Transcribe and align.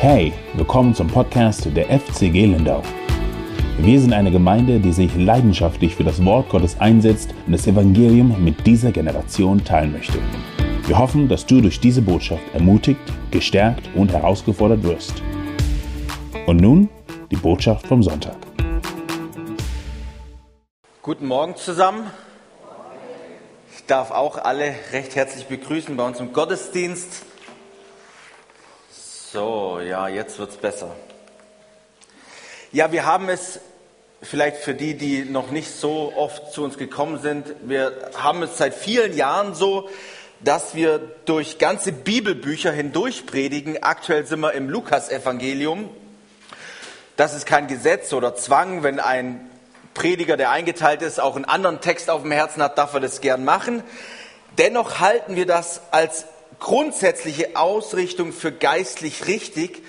Hey, 0.00 0.32
willkommen 0.54 0.94
zum 0.94 1.08
Podcast 1.08 1.66
der 1.74 1.86
FCG 1.86 2.46
Lindau. 2.46 2.84
Wir 3.78 4.00
sind 4.00 4.12
eine 4.12 4.30
Gemeinde, 4.30 4.78
die 4.78 4.92
sich 4.92 5.12
leidenschaftlich 5.16 5.96
für 5.96 6.04
das 6.04 6.24
Wort 6.24 6.50
Gottes 6.50 6.78
einsetzt 6.78 7.34
und 7.46 7.52
das 7.52 7.66
Evangelium 7.66 8.44
mit 8.44 8.64
dieser 8.64 8.92
Generation 8.92 9.64
teilen 9.64 9.90
möchte. 9.90 10.20
Wir 10.86 10.96
hoffen, 10.96 11.28
dass 11.28 11.46
du 11.46 11.60
durch 11.60 11.80
diese 11.80 12.00
Botschaft 12.00 12.44
ermutigt, 12.54 13.00
gestärkt 13.32 13.90
und 13.96 14.12
herausgefordert 14.12 14.84
wirst. 14.84 15.20
Und 16.46 16.58
nun 16.58 16.88
die 17.32 17.36
Botschaft 17.36 17.88
vom 17.88 18.00
Sonntag. 18.00 18.36
Guten 21.02 21.26
Morgen 21.26 21.56
zusammen. 21.56 22.08
Ich 23.74 23.84
darf 23.86 24.12
auch 24.12 24.38
alle 24.38 24.76
recht 24.92 25.16
herzlich 25.16 25.46
begrüßen 25.46 25.96
bei 25.96 26.06
uns 26.06 26.20
im 26.20 26.32
Gottesdienst. 26.32 27.24
So, 29.30 29.78
ja, 29.86 30.08
jetzt 30.08 30.38
wird 30.38 30.52
es 30.52 30.56
besser. 30.56 30.96
Ja, 32.72 32.92
wir 32.92 33.04
haben 33.04 33.28
es 33.28 33.60
vielleicht 34.22 34.56
für 34.56 34.72
die, 34.72 34.94
die 34.94 35.26
noch 35.26 35.50
nicht 35.50 35.70
so 35.70 36.14
oft 36.16 36.50
zu 36.50 36.64
uns 36.64 36.78
gekommen 36.78 37.20
sind, 37.20 37.46
wir 37.60 37.92
haben 38.16 38.42
es 38.42 38.56
seit 38.56 38.72
vielen 38.72 39.14
Jahren 39.14 39.54
so, 39.54 39.90
dass 40.40 40.74
wir 40.74 40.98
durch 41.26 41.58
ganze 41.58 41.92
Bibelbücher 41.92 42.72
hindurch 42.72 43.26
predigen. 43.26 43.82
Aktuell 43.82 44.24
sind 44.24 44.40
wir 44.40 44.52
im 44.52 44.70
Lukasevangelium. 44.70 45.90
Das 47.16 47.34
ist 47.34 47.44
kein 47.44 47.66
Gesetz 47.66 48.14
oder 48.14 48.34
Zwang. 48.34 48.82
Wenn 48.82 48.98
ein 48.98 49.46
Prediger, 49.92 50.38
der 50.38 50.52
eingeteilt 50.52 51.02
ist, 51.02 51.20
auch 51.20 51.36
einen 51.36 51.44
anderen 51.44 51.82
Text 51.82 52.08
auf 52.08 52.22
dem 52.22 52.32
Herzen 52.32 52.62
hat, 52.62 52.78
darf 52.78 52.94
er 52.94 53.00
das 53.00 53.20
gern 53.20 53.44
machen. 53.44 53.82
Dennoch 54.56 55.00
halten 55.00 55.36
wir 55.36 55.44
das 55.44 55.82
als 55.90 56.24
grundsätzliche 56.60 57.56
Ausrichtung 57.56 58.32
für 58.32 58.52
geistlich 58.52 59.26
richtig, 59.26 59.82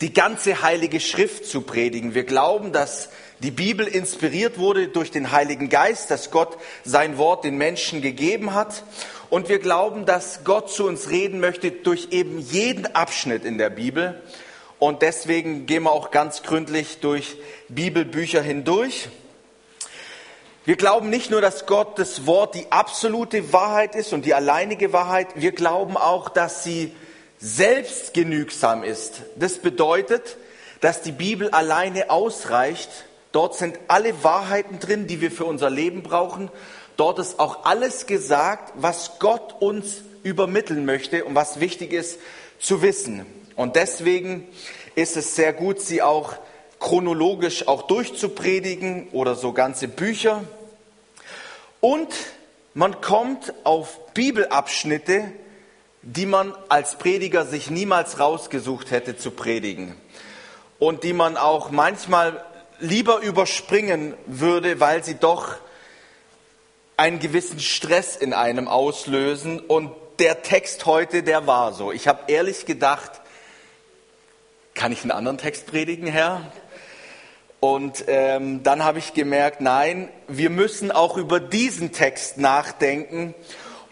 die 0.00 0.12
ganze 0.12 0.62
heilige 0.62 1.00
Schrift 1.00 1.46
zu 1.46 1.62
predigen. 1.62 2.14
Wir 2.14 2.24
glauben, 2.24 2.72
dass 2.72 3.08
die 3.40 3.50
Bibel 3.50 3.86
inspiriert 3.86 4.58
wurde 4.58 4.88
durch 4.88 5.10
den 5.10 5.30
Heiligen 5.32 5.68
Geist, 5.68 6.10
dass 6.10 6.30
Gott 6.30 6.56
sein 6.84 7.18
Wort 7.18 7.44
den 7.44 7.56
Menschen 7.56 8.02
gegeben 8.02 8.54
hat. 8.54 8.84
Und 9.28 9.48
wir 9.48 9.58
glauben, 9.58 10.06
dass 10.06 10.44
Gott 10.44 10.70
zu 10.70 10.86
uns 10.86 11.10
reden 11.10 11.40
möchte 11.40 11.70
durch 11.70 12.08
eben 12.10 12.38
jeden 12.38 12.86
Abschnitt 12.94 13.44
in 13.44 13.58
der 13.58 13.70
Bibel. 13.70 14.22
Und 14.78 15.02
deswegen 15.02 15.66
gehen 15.66 15.84
wir 15.84 15.92
auch 15.92 16.10
ganz 16.10 16.42
gründlich 16.42 16.98
durch 17.00 17.36
Bibelbücher 17.68 18.42
hindurch. 18.42 19.08
Wir 20.66 20.74
glauben 20.74 21.10
nicht 21.10 21.30
nur, 21.30 21.40
dass 21.40 21.66
Gottes 21.66 22.26
Wort 22.26 22.56
die 22.56 22.66
absolute 22.70 23.52
Wahrheit 23.52 23.94
ist 23.94 24.12
und 24.12 24.24
die 24.24 24.34
alleinige 24.34 24.92
Wahrheit, 24.92 25.28
wir 25.36 25.52
glauben 25.52 25.96
auch, 25.96 26.28
dass 26.28 26.64
sie 26.64 26.92
selbstgenügsam 27.38 28.82
ist. 28.82 29.22
Das 29.36 29.58
bedeutet, 29.58 30.36
dass 30.80 31.02
die 31.02 31.12
Bibel 31.12 31.50
alleine 31.50 32.10
ausreicht. 32.10 32.90
Dort 33.30 33.54
sind 33.54 33.78
alle 33.86 34.24
Wahrheiten 34.24 34.80
drin, 34.80 35.06
die 35.06 35.20
wir 35.20 35.30
für 35.30 35.44
unser 35.44 35.70
Leben 35.70 36.02
brauchen. 36.02 36.50
Dort 36.96 37.20
ist 37.20 37.38
auch 37.38 37.64
alles 37.64 38.06
gesagt, 38.06 38.72
was 38.74 39.20
Gott 39.20 39.54
uns 39.60 40.02
übermitteln 40.24 40.84
möchte 40.84 41.24
und 41.24 41.36
was 41.36 41.60
wichtig 41.60 41.92
ist 41.92 42.18
zu 42.58 42.82
wissen. 42.82 43.24
Und 43.54 43.76
deswegen 43.76 44.48
ist 44.96 45.16
es 45.16 45.36
sehr 45.36 45.52
gut, 45.52 45.80
sie 45.80 46.02
auch 46.02 46.32
chronologisch 46.80 47.68
auch 47.68 47.82
durchzupredigen 47.82 49.08
oder 49.12 49.36
so 49.36 49.52
ganze 49.52 49.86
Bücher. 49.86 50.42
Und 51.80 52.08
man 52.74 53.00
kommt 53.00 53.52
auf 53.64 54.12
Bibelabschnitte, 54.14 55.32
die 56.02 56.26
man 56.26 56.54
als 56.68 56.96
Prediger 56.96 57.44
sich 57.44 57.70
niemals 57.70 58.20
rausgesucht 58.20 58.90
hätte 58.90 59.16
zu 59.16 59.30
predigen. 59.30 59.96
Und 60.78 61.04
die 61.04 61.12
man 61.12 61.36
auch 61.36 61.70
manchmal 61.70 62.44
lieber 62.78 63.20
überspringen 63.20 64.14
würde, 64.26 64.78
weil 64.78 65.02
sie 65.02 65.14
doch 65.14 65.56
einen 66.96 67.18
gewissen 67.18 67.60
Stress 67.60 68.16
in 68.16 68.32
einem 68.32 68.68
auslösen. 68.68 69.60
Und 69.60 69.90
der 70.18 70.42
Text 70.42 70.86
heute, 70.86 71.22
der 71.22 71.46
war 71.46 71.72
so. 71.72 71.92
Ich 71.92 72.08
habe 72.08 72.30
ehrlich 72.30 72.66
gedacht, 72.66 73.10
kann 74.74 74.92
ich 74.92 75.02
einen 75.02 75.10
anderen 75.10 75.38
Text 75.38 75.66
predigen, 75.66 76.06
Herr? 76.06 76.52
Und 77.60 78.04
ähm, 78.06 78.62
dann 78.62 78.84
habe 78.84 78.98
ich 78.98 79.14
gemerkt, 79.14 79.60
nein, 79.60 80.08
wir 80.28 80.50
müssen 80.50 80.90
auch 80.90 81.16
über 81.16 81.40
diesen 81.40 81.92
Text 81.92 82.38
nachdenken. 82.38 83.34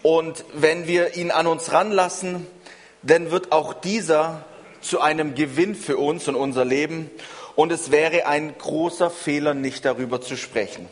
Und 0.03 0.45
wenn 0.53 0.87
wir 0.87 1.15
ihn 1.15 1.31
an 1.31 1.47
uns 1.47 1.71
ranlassen, 1.71 2.45
dann 3.01 3.31
wird 3.31 3.51
auch 3.51 3.73
dieser 3.73 4.45
zu 4.81 5.01
einem 5.01 5.33
Gewinn 5.33 5.75
für 5.75 5.97
uns 5.97 6.27
und 6.27 6.35
unser 6.35 6.63
Leben. 6.63 7.09
Und 7.55 7.71
es 7.71 7.89
wäre 7.89 8.27
ein 8.27 8.55
großer 8.57 9.09
Fehler, 9.09 9.53
nicht 9.53 9.83
darüber 9.85 10.21
zu 10.21 10.37
sprechen. 10.37 10.87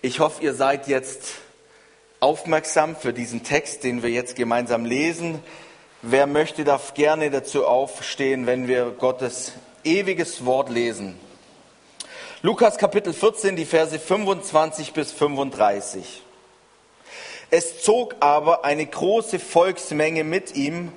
Ich 0.00 0.20
hoffe, 0.20 0.42
ihr 0.42 0.54
seid 0.54 0.86
jetzt 0.88 1.34
aufmerksam 2.20 2.96
für 2.96 3.12
diesen 3.12 3.42
Text, 3.42 3.84
den 3.84 4.02
wir 4.02 4.10
jetzt 4.10 4.36
gemeinsam 4.36 4.84
lesen. 4.84 5.40
Wer 6.02 6.26
möchte, 6.26 6.64
darf 6.64 6.94
gerne 6.94 7.30
dazu 7.30 7.66
aufstehen, 7.66 8.46
wenn 8.46 8.68
wir 8.68 8.90
Gottes 8.92 9.52
ewiges 9.84 10.44
Wort 10.44 10.68
lesen. 10.68 11.18
Lukas 12.42 12.78
Kapitel 12.78 13.12
14, 13.12 13.56
die 13.56 13.64
Verse 13.64 13.98
25 13.98 14.92
bis 14.92 15.12
35. 15.12 16.22
Es 17.50 17.82
zog 17.82 18.16
aber 18.20 18.64
eine 18.64 18.86
große 18.86 19.38
Volksmenge 19.38 20.24
mit 20.24 20.54
ihm, 20.54 20.92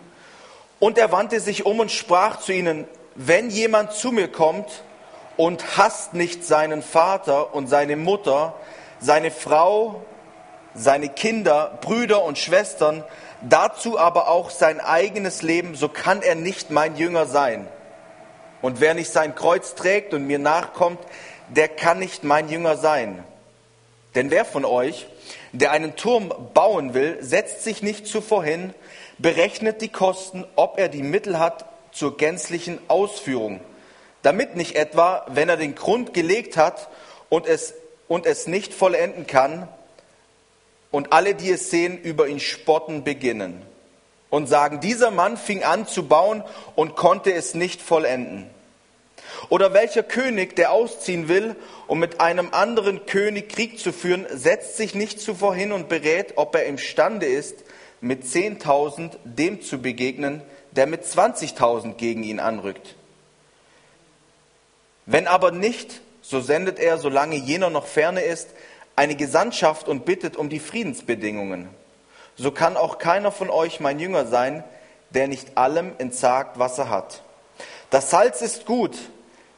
und 0.79 0.97
er 0.97 1.11
wandte 1.11 1.39
sich 1.39 1.65
um 1.65 1.79
und 1.79 1.91
sprach 1.91 2.39
zu 2.39 2.53
ihnen, 2.53 2.87
wenn 3.13 3.51
jemand 3.51 3.93
zu 3.93 4.11
mir 4.11 4.27
kommt 4.27 4.83
und 5.37 5.77
hasst 5.77 6.15
nicht 6.15 6.43
seinen 6.43 6.81
Vater 6.81 7.53
und 7.53 7.67
seine 7.67 7.95
Mutter, 7.95 8.55
seine 8.99 9.29
Frau, 9.29 10.01
seine 10.73 11.09
Kinder, 11.09 11.77
Brüder 11.81 12.23
und 12.23 12.39
Schwestern, 12.39 13.03
dazu 13.41 13.99
aber 13.99 14.27
auch 14.27 14.49
sein 14.49 14.79
eigenes 14.79 15.43
Leben, 15.43 15.75
so 15.75 15.87
kann 15.87 16.23
er 16.23 16.35
nicht 16.35 16.71
mein 16.71 16.95
Jünger 16.95 17.27
sein. 17.27 17.67
Und 18.61 18.79
wer 18.79 18.93
nicht 18.93 19.11
sein 19.11 19.35
Kreuz 19.35 19.75
trägt 19.75 20.13
und 20.13 20.25
mir 20.25 20.39
nachkommt, 20.39 20.99
der 21.49 21.67
kann 21.67 21.99
nicht 21.99 22.23
mein 22.23 22.49
Jünger 22.49 22.77
sein. 22.77 23.23
Denn 24.15 24.29
wer 24.29 24.45
von 24.45 24.65
euch, 24.65 25.07
der 25.51 25.71
einen 25.71 25.95
Turm 25.95 26.33
bauen 26.53 26.93
will, 26.93 27.17
setzt 27.21 27.63
sich 27.63 27.81
nicht 27.81 28.07
zuvor 28.07 28.43
hin, 28.43 28.73
berechnet 29.17 29.81
die 29.81 29.89
Kosten, 29.89 30.45
ob 30.55 30.77
er 30.77 30.89
die 30.89 31.03
Mittel 31.03 31.39
hat 31.39 31.65
zur 31.91 32.17
gänzlichen 32.17 32.79
Ausführung, 32.87 33.61
damit 34.21 34.55
nicht 34.55 34.75
etwa, 34.75 35.25
wenn 35.27 35.49
er 35.49 35.57
den 35.57 35.75
Grund 35.75 36.13
gelegt 36.13 36.57
hat 36.57 36.89
und 37.29 37.47
es, 37.47 37.73
und 38.07 38.25
es 38.25 38.47
nicht 38.47 38.73
vollenden 38.73 39.27
kann, 39.27 39.67
und 40.89 41.13
alle, 41.13 41.35
die 41.35 41.49
es 41.49 41.69
sehen, 41.69 41.97
über 41.97 42.27
ihn 42.27 42.41
spotten 42.41 43.05
beginnen 43.05 43.65
und 44.31 44.47
sagen, 44.47 44.79
dieser 44.79 45.11
Mann 45.11 45.37
fing 45.37 45.63
an 45.63 45.85
zu 45.85 46.07
bauen 46.07 46.43
und 46.75 46.95
konnte 46.95 47.31
es 47.31 47.53
nicht 47.53 47.81
vollenden. 47.81 48.49
Oder 49.49 49.73
welcher 49.73 50.03
König, 50.03 50.55
der 50.55 50.71
ausziehen 50.71 51.27
will, 51.27 51.55
um 51.87 51.99
mit 51.99 52.21
einem 52.21 52.49
anderen 52.51 53.05
König 53.05 53.49
Krieg 53.49 53.77
zu 53.77 53.91
führen, 53.91 54.25
setzt 54.31 54.77
sich 54.77 54.95
nicht 54.95 55.19
zuvor 55.19 55.53
hin 55.53 55.71
und 55.71 55.89
berät, 55.89 56.33
ob 56.37 56.55
er 56.55 56.65
imstande 56.65 57.25
ist, 57.25 57.57
mit 57.99 58.23
10.000 58.23 59.17
dem 59.25 59.61
zu 59.61 59.81
begegnen, 59.81 60.41
der 60.71 60.87
mit 60.87 61.03
20.000 61.03 61.95
gegen 61.95 62.23
ihn 62.23 62.39
anrückt. 62.39 62.95
Wenn 65.05 65.27
aber 65.27 65.51
nicht, 65.51 66.01
so 66.21 66.39
sendet 66.39 66.79
er, 66.79 66.97
solange 66.97 67.35
jener 67.35 67.69
noch 67.69 67.85
ferne 67.85 68.21
ist, 68.21 68.49
eine 68.95 69.15
Gesandtschaft 69.15 69.89
und 69.89 70.05
bittet 70.05 70.37
um 70.37 70.49
die 70.49 70.59
Friedensbedingungen 70.59 71.69
so 72.35 72.51
kann 72.51 72.77
auch 72.77 72.97
keiner 72.97 73.31
von 73.31 73.49
euch 73.49 73.79
mein 73.79 73.99
Jünger 73.99 74.25
sein, 74.25 74.63
der 75.11 75.27
nicht 75.27 75.57
allem 75.57 75.93
entsagt, 75.97 76.57
was 76.57 76.77
er 76.77 76.89
hat. 76.89 77.21
Das 77.89 78.09
Salz 78.09 78.41
ist 78.41 78.65
gut, 78.65 78.97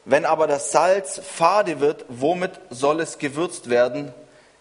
wenn 0.05 0.25
aber 0.25 0.47
das 0.47 0.71
Salz 0.71 1.21
fade 1.23 1.79
wird, 1.79 2.05
womit 2.09 2.51
soll 2.69 2.99
es 2.99 3.19
gewürzt 3.19 3.69
werden? 3.69 4.13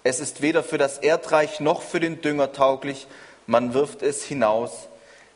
Es 0.04 0.20
ist 0.20 0.42
weder 0.42 0.62
für 0.62 0.78
das 0.78 0.98
Erdreich 0.98 1.60
noch 1.60 1.82
für 1.82 2.00
den 2.00 2.20
Dünger 2.20 2.52
tauglich, 2.52 3.06
man 3.46 3.74
wirft 3.74 4.02
es 4.02 4.24
hinaus. 4.24 4.88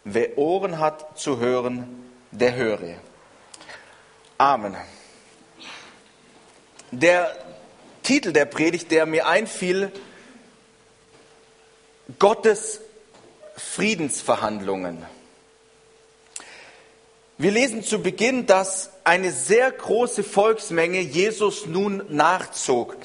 Wer 0.04 0.38
Ohren 0.38 0.78
hat 0.78 1.18
zu 1.18 1.38
hören, 1.38 2.10
der 2.30 2.54
höre. 2.54 2.94
Amen. 4.38 4.76
Der 6.92 7.34
Titel 8.02 8.32
der 8.32 8.44
Predigt, 8.44 8.90
der 8.92 9.06
mir 9.06 9.26
einfiel, 9.26 9.90
Gottes 12.18 12.80
Friedensverhandlungen. 13.56 15.04
Wir 17.36 17.50
lesen 17.50 17.82
zu 17.82 18.00
Beginn, 18.00 18.46
dass 18.46 18.90
eine 19.02 19.32
sehr 19.32 19.70
große 19.72 20.22
Volksmenge 20.22 21.00
Jesus 21.00 21.66
nun 21.66 22.04
nachzog. 22.08 22.96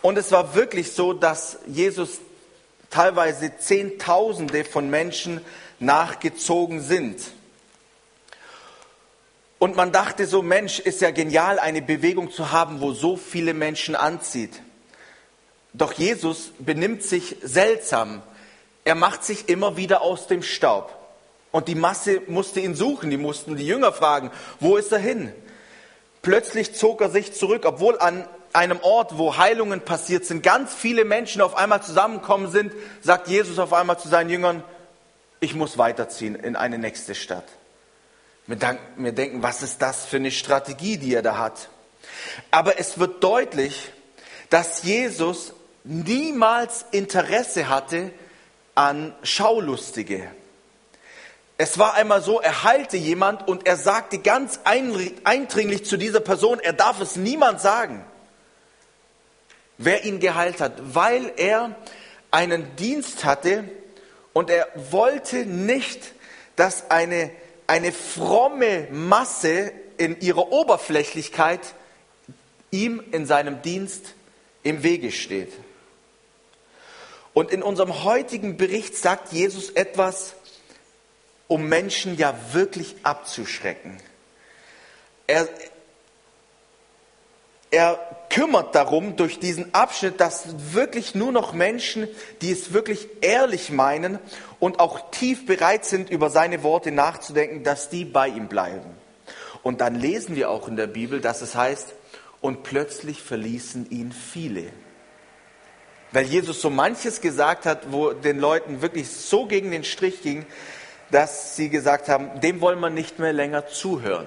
Und 0.00 0.16
es 0.16 0.32
war 0.32 0.54
wirklich 0.54 0.92
so, 0.92 1.12
dass 1.12 1.58
Jesus 1.66 2.18
teilweise 2.88 3.58
Zehntausende 3.58 4.64
von 4.64 4.88
Menschen 4.88 5.42
nachgezogen 5.78 6.80
sind. 6.80 7.20
Und 9.58 9.76
man 9.76 9.92
dachte 9.92 10.26
so, 10.26 10.42
Mensch, 10.42 10.80
ist 10.80 11.02
ja 11.02 11.10
genial, 11.10 11.58
eine 11.58 11.82
Bewegung 11.82 12.30
zu 12.30 12.52
haben, 12.52 12.80
wo 12.80 12.92
so 12.92 13.16
viele 13.16 13.52
Menschen 13.52 13.94
anzieht. 13.94 14.62
Doch 15.74 15.92
Jesus 15.92 16.52
benimmt 16.58 17.02
sich 17.02 17.36
seltsam. 17.42 18.22
Er 18.86 18.94
macht 18.94 19.24
sich 19.24 19.48
immer 19.48 19.76
wieder 19.76 20.00
aus 20.00 20.28
dem 20.28 20.44
Staub. 20.44 20.96
Und 21.50 21.66
die 21.66 21.74
Masse 21.74 22.22
musste 22.28 22.60
ihn 22.60 22.76
suchen, 22.76 23.10
die 23.10 23.16
mussten 23.16 23.56
die 23.56 23.66
Jünger 23.66 23.92
fragen, 23.92 24.30
wo 24.60 24.76
ist 24.76 24.92
er 24.92 25.00
hin? 25.00 25.32
Plötzlich 26.22 26.72
zog 26.72 27.00
er 27.00 27.10
sich 27.10 27.32
zurück, 27.32 27.64
obwohl 27.66 27.98
an 27.98 28.28
einem 28.52 28.78
Ort, 28.82 29.18
wo 29.18 29.36
Heilungen 29.36 29.80
passiert 29.80 30.24
sind, 30.24 30.44
ganz 30.44 30.72
viele 30.72 31.04
Menschen 31.04 31.42
auf 31.42 31.56
einmal 31.56 31.82
zusammenkommen 31.82 32.48
sind, 32.48 32.72
sagt 33.02 33.26
Jesus 33.26 33.58
auf 33.58 33.72
einmal 33.72 33.98
zu 33.98 34.08
seinen 34.08 34.30
Jüngern, 34.30 34.62
ich 35.40 35.56
muss 35.56 35.78
weiterziehen 35.78 36.36
in 36.36 36.54
eine 36.54 36.78
nächste 36.78 37.16
Stadt. 37.16 37.48
Wir 38.46 39.12
denken, 39.12 39.42
was 39.42 39.64
ist 39.64 39.82
das 39.82 40.06
für 40.06 40.18
eine 40.18 40.30
Strategie, 40.30 40.96
die 40.96 41.12
er 41.12 41.22
da 41.22 41.38
hat? 41.38 41.70
Aber 42.52 42.78
es 42.78 43.00
wird 43.00 43.24
deutlich, 43.24 43.90
dass 44.48 44.84
Jesus 44.84 45.54
niemals 45.82 46.84
Interesse 46.92 47.68
hatte 47.68 48.12
an 48.76 49.12
Schaulustige. 49.24 50.30
Es 51.58 51.78
war 51.78 51.94
einmal 51.94 52.22
so, 52.22 52.40
er 52.40 52.62
heilte 52.62 52.96
jemand 52.96 53.48
und 53.48 53.66
er 53.66 53.76
sagte 53.76 54.18
ganz 54.18 54.60
eindringlich 54.64 55.84
zu 55.84 55.96
dieser 55.96 56.20
Person, 56.20 56.60
er 56.60 56.72
darf 56.72 57.00
es 57.00 57.16
niemand 57.16 57.60
sagen 57.60 58.04
wer 59.78 60.04
ihn 60.04 60.20
geheilt 60.20 60.60
hat, 60.60 60.94
weil 60.94 61.32
er 61.36 61.74
einen 62.30 62.76
Dienst 62.76 63.24
hatte 63.24 63.64
und 64.32 64.50
er 64.50 64.68
wollte 64.90 65.46
nicht, 65.46 66.12
dass 66.56 66.90
eine, 66.90 67.30
eine 67.66 67.92
fromme 67.92 68.88
Masse 68.90 69.72
in 69.98 70.20
ihrer 70.20 70.52
Oberflächlichkeit 70.52 71.60
ihm 72.70 73.02
in 73.12 73.26
seinem 73.26 73.62
Dienst 73.62 74.14
im 74.62 74.82
Wege 74.82 75.12
steht. 75.12 75.52
Und 77.36 77.50
in 77.50 77.62
unserem 77.62 78.02
heutigen 78.02 78.56
Bericht 78.56 78.96
sagt 78.96 79.34
Jesus 79.34 79.68
etwas, 79.68 80.32
um 81.48 81.68
Menschen 81.68 82.16
ja 82.16 82.34
wirklich 82.52 82.96
abzuschrecken. 83.02 83.98
Er, 85.26 85.46
er 87.70 88.00
kümmert 88.30 88.74
darum, 88.74 89.16
durch 89.16 89.38
diesen 89.38 89.74
Abschnitt, 89.74 90.18
dass 90.18 90.72
wirklich 90.72 91.14
nur 91.14 91.30
noch 91.30 91.52
Menschen, 91.52 92.08
die 92.40 92.50
es 92.50 92.72
wirklich 92.72 93.06
ehrlich 93.20 93.70
meinen 93.70 94.18
und 94.58 94.80
auch 94.80 95.10
tief 95.10 95.44
bereit 95.44 95.84
sind, 95.84 96.08
über 96.08 96.30
seine 96.30 96.62
Worte 96.62 96.90
nachzudenken, 96.90 97.64
dass 97.64 97.90
die 97.90 98.06
bei 98.06 98.28
ihm 98.28 98.48
bleiben. 98.48 98.96
Und 99.62 99.82
dann 99.82 99.94
lesen 99.94 100.36
wir 100.36 100.48
auch 100.48 100.68
in 100.68 100.76
der 100.76 100.86
Bibel, 100.86 101.20
dass 101.20 101.42
es 101.42 101.54
heißt, 101.54 101.92
und 102.40 102.62
plötzlich 102.62 103.20
verließen 103.20 103.90
ihn 103.90 104.10
viele. 104.12 104.72
Weil 106.12 106.24
Jesus 106.26 106.60
so 106.60 106.70
manches 106.70 107.20
gesagt 107.20 107.66
hat, 107.66 107.92
wo 107.92 108.12
den 108.12 108.38
Leuten 108.38 108.82
wirklich 108.82 109.10
so 109.10 109.46
gegen 109.46 109.70
den 109.70 109.84
Strich 109.84 110.22
ging, 110.22 110.46
dass 111.10 111.56
sie 111.56 111.68
gesagt 111.68 112.08
haben, 112.08 112.40
dem 112.40 112.60
wollen 112.60 112.80
wir 112.80 112.90
nicht 112.90 113.18
mehr 113.18 113.32
länger 113.32 113.66
zuhören. 113.66 114.26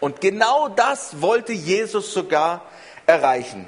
Und 0.00 0.20
genau 0.20 0.68
das 0.68 1.20
wollte 1.20 1.52
Jesus 1.52 2.12
sogar 2.12 2.66
erreichen. 3.06 3.66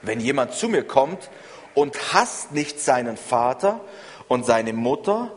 Wenn 0.00 0.20
jemand 0.20 0.54
zu 0.54 0.68
mir 0.68 0.86
kommt 0.86 1.30
und 1.74 2.12
hasst 2.12 2.52
nicht 2.52 2.80
seinen 2.80 3.16
Vater 3.16 3.80
und 4.28 4.46
seine 4.46 4.72
Mutter, 4.72 5.30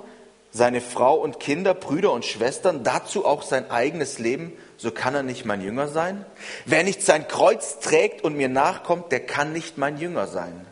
seine 0.51 0.81
Frau 0.81 1.15
und 1.15 1.39
Kinder, 1.39 1.73
Brüder 1.73 2.13
und 2.13 2.25
Schwestern, 2.25 2.83
dazu 2.83 3.25
auch 3.25 3.43
sein 3.43 3.69
eigenes 3.69 4.19
Leben, 4.19 4.53
so 4.77 4.91
kann 4.91 5.15
er 5.15 5.23
nicht 5.23 5.45
mein 5.45 5.61
Jünger 5.61 5.87
sein. 5.87 6.25
Wer 6.65 6.83
nicht 6.83 7.01
sein 7.01 7.27
Kreuz 7.27 7.79
trägt 7.79 8.23
und 8.23 8.35
mir 8.35 8.49
nachkommt, 8.49 9.11
der 9.11 9.25
kann 9.25 9.53
nicht 9.53 9.77
mein 9.77 9.97
Jünger 9.97 10.27
sein. 10.27 10.65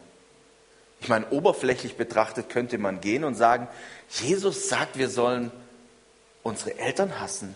Ich 1.01 1.09
meine, 1.09 1.29
oberflächlich 1.29 1.95
betrachtet 1.97 2.49
könnte 2.49 2.77
man 2.77 3.01
gehen 3.01 3.23
und 3.23 3.35
sagen, 3.35 3.67
Jesus 4.09 4.69
sagt, 4.69 4.97
wir 4.97 5.09
sollen 5.09 5.51
unsere 6.43 6.77
Eltern 6.77 7.19
hassen 7.19 7.55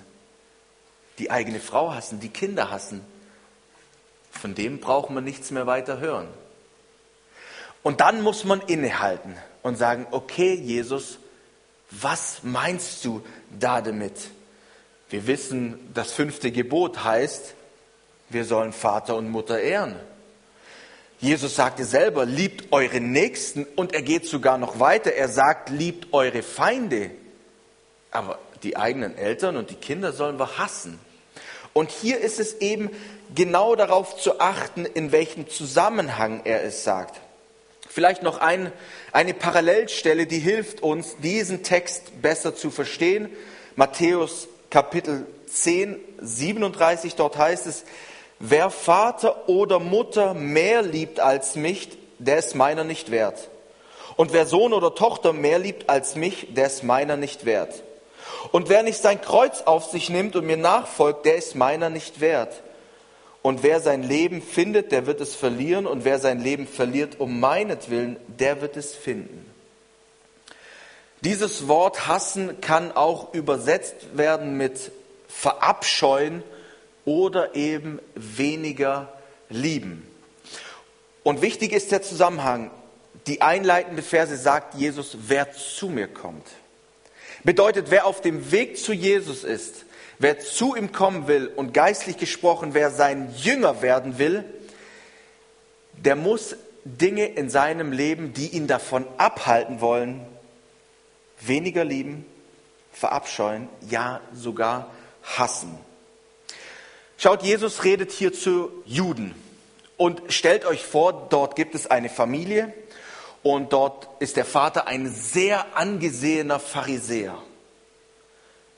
die 1.18 1.32
eigene 1.32 1.60
Frau 1.60 1.94
hassen, 1.94 2.20
die 2.20 2.30
Kinder 2.30 2.70
hassen. 2.70 3.02
Von 4.32 4.56
dem 4.56 4.80
braucht 4.80 5.10
man 5.10 5.24
nichts 5.24 5.52
mehr 5.52 5.66
weiter 5.66 6.00
hören. 6.00 6.28
Und 7.82 8.02
dann 8.02 8.22
muss 8.22 8.44
man 8.44 8.62
innehalten 8.62 9.36
und 9.64 9.78
sagen, 9.78 10.06
okay, 10.12 10.54
Jesus, 10.54 11.20
was 11.90 12.44
meinst 12.44 13.04
du 13.06 13.24
da 13.58 13.82
damit? 13.82 14.30
Wir 15.10 15.28
wissen, 15.28 15.92
das 15.94 16.12
fünfte 16.12 16.52
Gebot 16.52 17.04
heißt, 17.04 17.54
wir 18.30 18.44
sollen 18.44 18.74
Vater 18.74 19.16
und 19.16 19.30
Mutter 19.30 19.60
ehren. 19.60 19.96
Jesus 21.20 21.56
sagte 21.56 21.86
selber, 21.86 22.26
liebt 22.26 22.72
eure 22.72 23.00
Nächsten 23.00 23.66
und 23.76 23.94
er 23.94 24.02
geht 24.02 24.26
sogar 24.26 24.58
noch 24.58 24.80
weiter. 24.80 25.14
Er 25.14 25.30
sagt, 25.30 25.70
liebt 25.70 26.14
eure 26.14 26.44
Feinde. 26.44 27.12
Aber 28.12 28.38
die 28.64 28.78
eigenen 28.78 29.18
Eltern 29.18 29.56
und 29.58 29.70
die 29.70 29.76
Kinder 29.76 30.12
sollen 30.12 30.38
wir 30.40 30.58
hassen. 30.58 31.00
Und 31.74 31.92
hier 31.92 32.20
ist 32.20 32.40
es 32.40 32.56
eben 32.60 32.90
genau 33.34 33.76
darauf 33.76 34.18
zu 34.18 34.40
achten, 34.40 34.86
in 34.86 35.12
welchem 35.12 35.50
Zusammenhang 35.50 36.42
er 36.44 36.64
es 36.64 36.84
sagt. 36.84 37.20
Vielleicht 37.88 38.24
noch 38.24 38.40
ein, 38.40 38.72
eine 39.12 39.34
Parallelstelle, 39.34 40.28
die 40.28 40.40
hilft 40.40 40.82
uns, 40.82 41.18
diesen 41.18 41.64
Text 41.64 42.22
besser 42.22 42.56
zu 42.56 42.70
verstehen. 42.70 43.30
Matthäus 43.76 44.48
Kapitel 44.70 45.26
10, 45.48 45.98
37, 46.22 47.16
dort 47.16 47.38
heißt 47.38 47.68
es, 47.68 47.86
wer 48.40 48.70
Vater 48.70 49.48
oder 49.48 49.80
Mutter 49.80 50.34
mehr 50.34 50.82
liebt 50.82 51.20
als 51.20 51.56
mich, 51.56 51.98
der 52.20 52.38
ist 52.38 52.56
meiner 52.56 52.84
nicht 52.84 53.12
wert. 53.12 53.50
Und 54.16 54.34
wer 54.34 54.46
Sohn 54.46 54.74
oder 54.74 54.96
Tochter 54.96 55.32
mehr 55.32 55.60
liebt 55.60 55.90
als 55.90 56.16
mich, 56.16 56.54
der 56.54 56.68
ist 56.68 56.84
meiner 56.84 57.18
nicht 57.18 57.46
wert. 57.46 57.84
Und 58.52 58.70
wer 58.70 58.84
nicht 58.84 59.02
sein 59.02 59.22
Kreuz 59.22 59.62
auf 59.62 59.86
sich 59.86 60.10
nimmt 60.10 60.36
und 60.36 60.46
mir 60.46 60.58
nachfolgt, 60.58 61.26
der 61.26 61.36
ist 61.36 61.56
meiner 61.56 61.90
nicht 61.90 62.20
wert. 62.20 62.64
Und 63.42 63.64
wer 63.64 63.80
sein 63.80 64.04
Leben 64.04 64.42
findet, 64.42 64.92
der 64.92 65.06
wird 65.06 65.22
es 65.22 65.36
verlieren. 65.36 65.86
Und 65.86 66.04
wer 66.04 66.20
sein 66.20 66.42
Leben 66.42 66.68
verliert 66.68 67.20
um 67.20 67.40
meinetwillen, 67.40 68.18
der 68.28 68.62
wird 68.62 68.76
es 68.76 68.94
finden. 68.94 69.47
Dieses 71.22 71.68
Wort 71.68 72.08
hassen 72.08 72.62
kann 72.62 72.92
auch 72.92 73.34
übersetzt 73.34 73.96
werden 74.14 74.58
mit 74.58 74.92
verabscheuen 75.28 76.44
oder 77.06 77.56
eben 77.56 78.00
weniger 78.16 79.12
lieben. 79.50 80.08
Und 81.24 81.42
wichtig 81.42 81.74
ist 81.74 81.92
der 81.92 82.02
Zusammenhang. 82.02 82.72
Die 83.26 83.42
einleitende 83.42 84.04
Verse 84.04 84.38
sagt 84.38 84.76
Jesus, 84.76 85.18
wer 85.28 85.52
zu 85.52 85.90
mir 85.90 86.08
kommt. 86.08 86.46
Bedeutet, 87.44 87.88
wer 87.90 88.06
auf 88.06 88.22
dem 88.22 88.52
Weg 88.52 88.78
zu 88.78 88.94
Jesus 88.94 89.44
ist, 89.44 89.86
wer 90.20 90.40
zu 90.40 90.76
ihm 90.76 90.92
kommen 90.92 91.28
will 91.28 91.48
und 91.56 91.74
geistlich 91.74 92.18
gesprochen, 92.18 92.74
wer 92.74 92.92
sein 92.92 93.34
Jünger 93.38 93.82
werden 93.82 94.20
will, 94.20 94.44
der 95.94 96.16
muss 96.16 96.56
Dinge 96.84 97.26
in 97.26 97.50
seinem 97.50 97.92
Leben, 97.92 98.34
die 98.34 98.50
ihn 98.50 98.68
davon 98.68 99.06
abhalten 99.18 99.82
wollen, 99.82 100.27
weniger 101.40 101.84
lieben, 101.84 102.26
verabscheuen, 102.92 103.70
ja 103.90 104.22
sogar 104.34 104.92
hassen. 105.24 105.78
Schaut, 107.18 107.44
Jesus 107.44 107.84
redet 107.84 108.12
hier 108.12 108.34
zu 108.34 108.72
Juden 108.86 109.36
und 109.98 110.22
stellt 110.30 110.66
euch 110.66 110.86
vor, 110.86 111.28
dort 111.30 111.56
gibt 111.56 111.76
es 111.76 111.88
eine 111.88 112.10
Familie, 112.10 112.74
und 113.44 113.72
dort 113.72 114.10
ist 114.20 114.36
der 114.36 114.44
Vater 114.44 114.88
ein 114.88 115.10
sehr 115.10 115.78
angesehener 115.78 116.60
Pharisäer. 116.60 117.38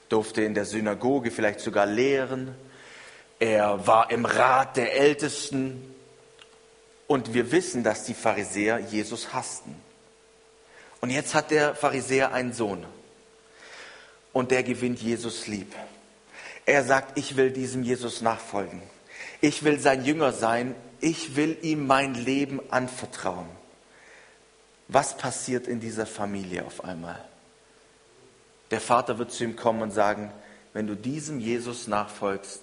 Durfte 0.09 0.43
in 0.43 0.53
der 0.53 0.65
Synagoge 0.65 1.31
vielleicht 1.31 1.59
sogar 1.59 1.87
lehren. 1.87 2.53
Er 3.39 3.87
war 3.87 4.11
im 4.11 4.25
Rat 4.25 4.77
der 4.77 4.93
Ältesten. 4.93 5.95
Und 7.07 7.33
wir 7.33 7.51
wissen, 7.51 7.83
dass 7.83 8.03
die 8.03 8.13
Pharisäer 8.13 8.77
Jesus 8.77 9.33
hassten. 9.33 9.75
Und 11.01 11.09
jetzt 11.09 11.33
hat 11.33 11.51
der 11.51 11.75
Pharisäer 11.75 12.33
einen 12.33 12.53
Sohn. 12.53 12.85
Und 14.33 14.51
der 14.51 14.63
gewinnt 14.63 15.01
Jesus 15.01 15.47
lieb. 15.47 15.73
Er 16.65 16.83
sagt, 16.83 17.17
ich 17.17 17.35
will 17.35 17.51
diesem 17.51 17.83
Jesus 17.83 18.21
nachfolgen. 18.21 18.81
Ich 19.41 19.63
will 19.63 19.79
sein 19.79 20.05
Jünger 20.05 20.33
sein. 20.33 20.75
Ich 20.99 21.35
will 21.35 21.57
ihm 21.61 21.87
mein 21.87 22.13
Leben 22.13 22.59
anvertrauen. 22.69 23.47
Was 24.87 25.17
passiert 25.17 25.67
in 25.67 25.79
dieser 25.79 26.05
Familie 26.05 26.65
auf 26.65 26.83
einmal? 26.83 27.23
Der 28.71 28.81
Vater 28.81 29.17
wird 29.17 29.31
zu 29.31 29.43
ihm 29.43 29.55
kommen 29.55 29.81
und 29.81 29.91
sagen, 29.91 30.31
wenn 30.73 30.87
du 30.87 30.95
diesem 30.95 31.39
Jesus 31.39 31.87
nachfolgst, 31.87 32.61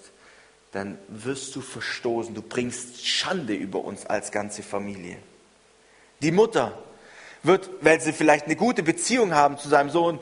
dann 0.71 0.97
wirst 1.07 1.55
du 1.55 1.61
verstoßen, 1.61 2.35
du 2.35 2.41
bringst 2.41 3.05
Schande 3.05 3.53
über 3.53 3.83
uns 3.83 4.05
als 4.05 4.31
ganze 4.31 4.63
Familie. 4.63 5.17
Die 6.21 6.31
Mutter 6.31 6.77
wird, 7.43 7.69
weil 7.81 8.01
sie 8.01 8.13
vielleicht 8.13 8.45
eine 8.45 8.55
gute 8.55 8.83
Beziehung 8.83 9.33
haben 9.33 9.57
zu 9.57 9.69
seinem 9.69 9.89
Sohn, 9.89 10.19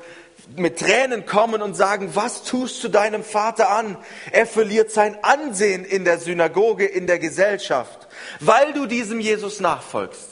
mit 0.55 0.79
Tränen 0.79 1.25
kommen 1.25 1.62
und 1.62 1.75
sagen, 1.75 2.12
was 2.13 2.43
tust 2.43 2.84
du 2.84 2.88
deinem 2.88 3.24
Vater 3.24 3.69
an? 3.72 3.98
Er 4.31 4.45
verliert 4.45 4.91
sein 4.91 5.17
Ansehen 5.24 5.84
in 5.86 6.05
der 6.05 6.19
Synagoge, 6.19 6.86
in 6.86 7.07
der 7.07 7.19
Gesellschaft, 7.19 8.07
weil 8.39 8.74
du 8.74 8.86
diesem 8.86 9.19
Jesus 9.19 9.60
nachfolgst. 9.60 10.29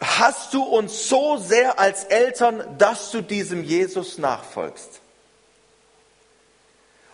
Hast 0.00 0.54
du 0.54 0.62
uns 0.62 1.08
so 1.08 1.36
sehr 1.36 1.78
als 1.78 2.04
Eltern, 2.04 2.62
dass 2.78 3.10
du 3.10 3.22
diesem 3.22 3.64
Jesus 3.64 4.18
nachfolgst? 4.18 5.00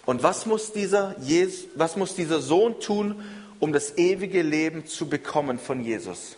Und 0.04 0.22
was 0.22 0.46
muss 0.46 0.72
dieser, 0.72 1.16
Jesus, 1.20 1.66
was 1.74 1.96
muss 1.96 2.14
dieser 2.14 2.40
Sohn 2.40 2.78
tun, 2.80 3.24
um 3.58 3.72
das 3.72 3.98
ewige 3.98 4.42
Leben 4.42 4.86
zu 4.86 5.08
bekommen 5.08 5.58
von 5.58 5.82
Jesus? 5.82 6.36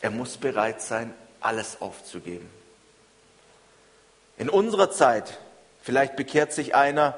Er 0.00 0.10
muss 0.10 0.36
bereit 0.36 0.80
sein, 0.80 1.14
alles 1.40 1.80
aufzugeben. 1.80 2.48
In 4.36 4.48
unserer 4.48 4.90
Zeit, 4.90 5.38
vielleicht 5.82 6.16
bekehrt 6.16 6.52
sich 6.52 6.74
einer, 6.74 7.16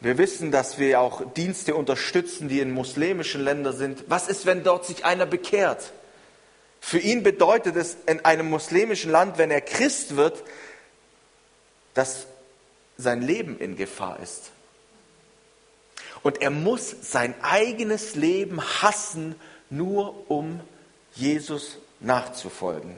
wir 0.00 0.18
wissen, 0.18 0.50
dass 0.50 0.78
wir 0.78 1.00
auch 1.00 1.32
Dienste 1.32 1.74
unterstützen, 1.74 2.48
die 2.48 2.60
in 2.60 2.70
muslimischen 2.70 3.42
Ländern 3.42 3.74
sind. 3.74 4.04
Was 4.08 4.28
ist, 4.28 4.44
wenn 4.44 4.62
dort 4.62 4.84
sich 4.84 5.04
einer 5.04 5.26
bekehrt? 5.26 5.92
Für 6.80 6.98
ihn 6.98 7.22
bedeutet 7.22 7.76
es 7.76 7.96
in 8.06 8.24
einem 8.24 8.50
muslimischen 8.50 9.10
Land, 9.10 9.38
wenn 9.38 9.50
er 9.50 9.62
Christ 9.62 10.16
wird, 10.16 10.42
dass 11.94 12.26
sein 12.98 13.22
Leben 13.22 13.58
in 13.58 13.76
Gefahr 13.76 14.20
ist. 14.20 14.50
Und 16.22 16.42
er 16.42 16.50
muss 16.50 16.94
sein 17.02 17.34
eigenes 17.42 18.14
Leben 18.14 18.62
hassen, 18.82 19.34
nur 19.70 20.30
um 20.30 20.60
Jesus 21.14 21.78
nachzufolgen. 22.00 22.96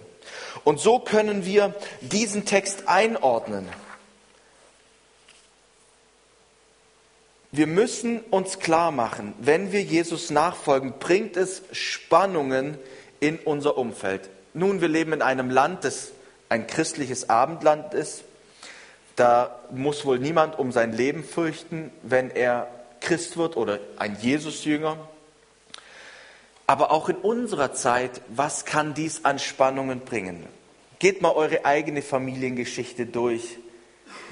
Und 0.64 0.80
so 0.80 0.98
können 0.98 1.44
wir 1.44 1.74
diesen 2.00 2.44
Text 2.44 2.88
einordnen. 2.88 3.68
Wir 7.52 7.66
müssen 7.66 8.20
uns 8.20 8.58
klar 8.58 8.90
machen, 8.90 9.32
wenn 9.38 9.72
wir 9.72 9.82
Jesus 9.82 10.30
nachfolgen, 10.30 10.94
bringt 10.98 11.36
es 11.36 11.62
Spannungen 11.72 12.76
in 13.20 13.38
unser 13.38 13.78
Umfeld. 13.78 14.28
Nun, 14.52 14.80
wir 14.80 14.88
leben 14.88 15.12
in 15.12 15.22
einem 15.22 15.50
Land, 15.50 15.84
das 15.84 16.10
ein 16.48 16.66
christliches 16.66 17.30
Abendland 17.30 17.94
ist. 17.94 18.24
Da 19.16 19.58
muss 19.70 20.04
wohl 20.04 20.18
niemand 20.18 20.58
um 20.58 20.72
sein 20.72 20.92
Leben 20.92 21.24
fürchten, 21.24 21.90
wenn 22.02 22.30
er 22.30 22.68
Christ 23.00 23.36
wird 23.36 23.56
oder 23.56 23.78
ein 23.96 24.18
Jesusjünger. 24.20 24.98
Aber 26.66 26.90
auch 26.90 27.08
in 27.08 27.16
unserer 27.16 27.72
Zeit, 27.72 28.20
was 28.28 28.64
kann 28.64 28.94
dies 28.94 29.24
an 29.24 29.38
Spannungen 29.38 30.00
bringen? 30.00 30.44
Geht 30.98 31.22
mal 31.22 31.32
eure 31.32 31.64
eigene 31.64 32.02
Familiengeschichte 32.02 33.06
durch. 33.06 33.58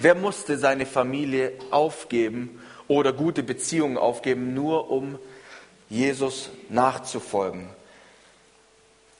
Wer 0.00 0.14
musste 0.14 0.58
seine 0.58 0.86
Familie 0.86 1.52
aufgeben 1.70 2.60
oder 2.88 3.12
gute 3.12 3.42
Beziehungen 3.42 3.98
aufgeben, 3.98 4.54
nur 4.54 4.90
um 4.90 5.18
Jesus 5.88 6.50
nachzufolgen? 6.70 7.68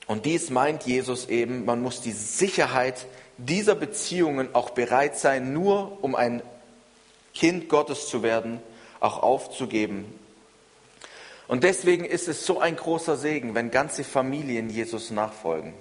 Und 0.07 0.25
dies 0.25 0.49
meint 0.49 0.83
Jesus 0.83 1.27
eben, 1.29 1.65
man 1.65 1.81
muss 1.81 2.01
die 2.01 2.11
Sicherheit 2.11 3.07
dieser 3.37 3.75
Beziehungen 3.75 4.53
auch 4.53 4.71
bereit 4.71 5.17
sein, 5.17 5.53
nur 5.53 6.03
um 6.03 6.15
ein 6.15 6.41
Kind 7.33 7.69
Gottes 7.69 8.07
zu 8.07 8.23
werden, 8.23 8.61
auch 8.99 9.21
aufzugeben. 9.21 10.05
Und 11.47 11.63
deswegen 11.63 12.05
ist 12.05 12.27
es 12.27 12.45
so 12.45 12.59
ein 12.59 12.75
großer 12.75 13.17
Segen, 13.17 13.53
wenn 13.53 13.71
ganze 13.71 14.03
Familien 14.03 14.69
Jesus 14.69 15.11
nachfolgen. 15.11 15.73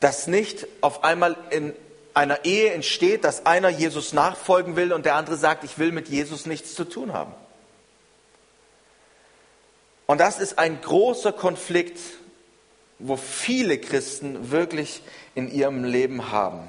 Dass 0.00 0.26
nicht 0.26 0.66
auf 0.80 1.04
einmal 1.04 1.36
in 1.50 1.74
einer 2.14 2.44
Ehe 2.44 2.72
entsteht, 2.72 3.24
dass 3.24 3.46
einer 3.46 3.68
Jesus 3.68 4.12
nachfolgen 4.12 4.76
will 4.76 4.92
und 4.92 5.04
der 5.04 5.16
andere 5.16 5.36
sagt, 5.36 5.64
ich 5.64 5.78
will 5.78 5.92
mit 5.92 6.08
Jesus 6.08 6.46
nichts 6.46 6.74
zu 6.74 6.84
tun 6.84 7.12
haben. 7.12 7.32
Und 10.06 10.18
das 10.18 10.40
ist 10.40 10.58
ein 10.58 10.80
großer 10.80 11.32
Konflikt, 11.32 12.00
wo 12.98 13.16
viele 13.16 13.78
Christen 13.78 14.50
wirklich 14.50 15.02
in 15.34 15.50
ihrem 15.50 15.84
Leben 15.84 16.32
haben. 16.32 16.66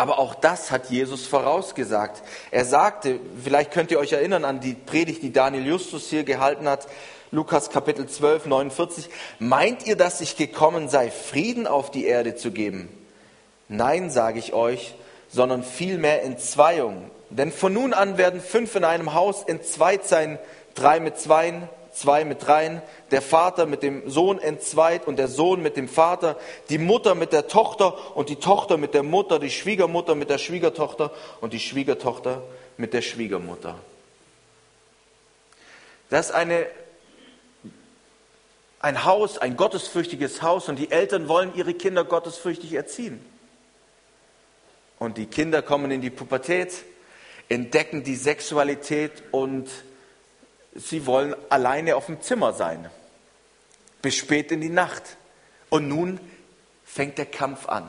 Aber 0.00 0.18
auch 0.18 0.34
das 0.34 0.70
hat 0.70 0.88
Jesus 0.88 1.26
vorausgesagt. 1.26 2.22
Er 2.50 2.64
sagte, 2.64 3.20
vielleicht 3.44 3.70
könnt 3.70 3.90
ihr 3.90 3.98
euch 3.98 4.12
erinnern 4.12 4.46
an 4.46 4.58
die 4.58 4.72
Predigt, 4.72 5.22
die 5.22 5.30
Daniel 5.30 5.66
Justus 5.66 6.08
hier 6.08 6.24
gehalten 6.24 6.66
hat, 6.66 6.88
Lukas 7.32 7.68
Kapitel 7.68 8.08
12, 8.08 8.46
49. 8.46 9.10
Meint 9.40 9.86
ihr, 9.86 9.96
dass 9.96 10.22
ich 10.22 10.38
gekommen 10.38 10.88
sei, 10.88 11.10
Frieden 11.10 11.66
auf 11.66 11.90
die 11.90 12.06
Erde 12.06 12.34
zu 12.34 12.50
geben? 12.50 12.88
Nein, 13.68 14.08
sage 14.08 14.38
ich 14.38 14.54
euch, 14.54 14.94
sondern 15.28 15.62
vielmehr 15.62 16.22
Entzweiung. 16.22 17.10
Denn 17.28 17.52
von 17.52 17.74
nun 17.74 17.92
an 17.92 18.16
werden 18.16 18.40
fünf 18.40 18.74
in 18.76 18.84
einem 18.84 19.12
Haus 19.12 19.44
entzweit 19.44 20.06
sein, 20.06 20.38
drei 20.74 20.98
mit 20.98 21.18
zweien, 21.18 21.68
zwei 21.92 22.24
mit 22.24 22.46
dreien, 22.46 22.82
der 23.10 23.22
Vater 23.22 23.66
mit 23.66 23.82
dem 23.82 24.08
Sohn 24.08 24.38
entzweit 24.38 25.06
und 25.06 25.16
der 25.16 25.28
Sohn 25.28 25.62
mit 25.62 25.76
dem 25.76 25.88
Vater, 25.88 26.36
die 26.68 26.78
Mutter 26.78 27.14
mit 27.14 27.32
der 27.32 27.48
Tochter 27.48 28.16
und 28.16 28.28
die 28.28 28.36
Tochter 28.36 28.76
mit 28.76 28.94
der 28.94 29.02
Mutter, 29.02 29.38
die 29.38 29.50
Schwiegermutter 29.50 30.14
mit 30.14 30.30
der 30.30 30.38
Schwiegertochter 30.38 31.10
und 31.40 31.52
die 31.52 31.60
Schwiegertochter 31.60 32.42
mit 32.76 32.94
der 32.94 33.02
Schwiegermutter. 33.02 33.76
Das 36.10 36.26
ist 36.26 36.34
eine, 36.34 36.66
ein 38.80 39.04
Haus, 39.04 39.38
ein 39.38 39.56
gottesfürchtiges 39.56 40.42
Haus 40.42 40.68
und 40.68 40.76
die 40.76 40.90
Eltern 40.90 41.28
wollen 41.28 41.54
ihre 41.54 41.74
Kinder 41.74 42.04
gottesfürchtig 42.04 42.72
erziehen. 42.72 43.24
Und 44.98 45.16
die 45.16 45.26
Kinder 45.26 45.62
kommen 45.62 45.90
in 45.90 46.02
die 46.02 46.10
Pubertät, 46.10 46.84
entdecken 47.48 48.04
die 48.04 48.16
Sexualität 48.16 49.22
und 49.30 49.68
sie 50.74 51.06
wollen 51.06 51.34
alleine 51.48 51.96
auf 51.96 52.06
dem 52.06 52.20
Zimmer 52.20 52.52
sein. 52.52 52.90
Bis 54.02 54.16
spät 54.16 54.52
in 54.52 54.60
die 54.60 54.70
Nacht. 54.70 55.02
Und 55.68 55.88
nun 55.88 56.20
fängt 56.84 57.18
der 57.18 57.26
Kampf 57.26 57.68
an. 57.68 57.88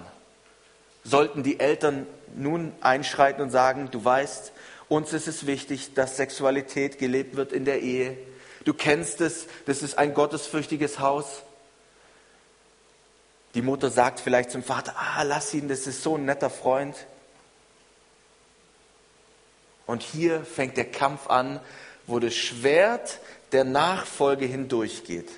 Sollten 1.03 1.43
die 1.43 1.59
Eltern 1.59 2.05
nun 2.35 2.73
einschreiten 2.81 3.41
und 3.41 3.50
sagen, 3.50 3.89
du 3.91 4.03
weißt, 4.03 4.51
uns 4.88 5.13
ist 5.13 5.27
es 5.27 5.47
wichtig, 5.47 5.93
dass 5.93 6.17
Sexualität 6.17 7.00
gelebt 7.00 7.35
wird 7.35 7.53
in 7.53 7.65
der 7.65 7.81
Ehe. 7.81 8.17
Du 8.65 8.73
kennst 8.73 9.21
es, 9.21 9.47
das 9.65 9.81
ist 9.81 9.97
ein 9.97 10.13
gottesfürchtiges 10.13 11.00
Haus. 11.00 11.41
Die 13.55 13.61
Mutter 13.61 13.89
sagt 13.89 14.19
vielleicht 14.19 14.51
zum 14.51 14.63
Vater, 14.63 14.93
ah, 14.97 15.23
lass 15.23 15.53
ihn, 15.53 15.67
das 15.67 15.88
ist 15.88 16.03
so 16.03 16.17
ein 16.17 16.25
netter 16.25 16.50
Freund. 16.50 16.95
Und 19.88 20.03
hier 20.03 20.45
fängt 20.45 20.77
der 20.77 20.89
Kampf 20.89 21.27
an, 21.27 21.59
wo 22.08 22.20
das 22.20 22.36
Schwert 22.36 23.20
der 23.51 23.63
Nachfolge 23.63 24.46
hindurchgeht. 24.46 25.29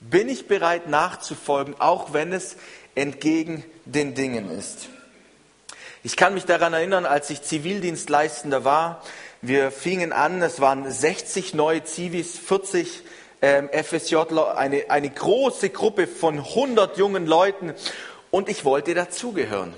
Bin 0.00 0.28
ich 0.28 0.46
bereit 0.46 0.88
nachzufolgen, 0.88 1.74
auch 1.78 2.12
wenn 2.12 2.32
es 2.32 2.56
entgegen 2.94 3.64
den 3.84 4.14
Dingen 4.14 4.50
ist? 4.50 4.88
Ich 6.02 6.16
kann 6.16 6.34
mich 6.34 6.44
daran 6.44 6.72
erinnern, 6.72 7.04
als 7.04 7.30
ich 7.30 7.42
Zivildienstleistender 7.42 8.64
war, 8.64 9.02
wir 9.42 9.70
fingen 9.70 10.12
an, 10.12 10.40
es 10.42 10.60
waren 10.60 10.90
60 10.90 11.54
neue 11.54 11.84
Zivis, 11.84 12.38
40 12.38 13.02
ähm, 13.42 13.68
FSJler, 13.70 14.56
eine, 14.56 14.90
eine 14.90 15.10
große 15.10 15.70
Gruppe 15.70 16.06
von 16.06 16.38
100 16.38 16.96
jungen 16.96 17.26
Leuten 17.26 17.74
und 18.30 18.48
ich 18.48 18.64
wollte 18.64 18.94
dazugehören. 18.94 19.74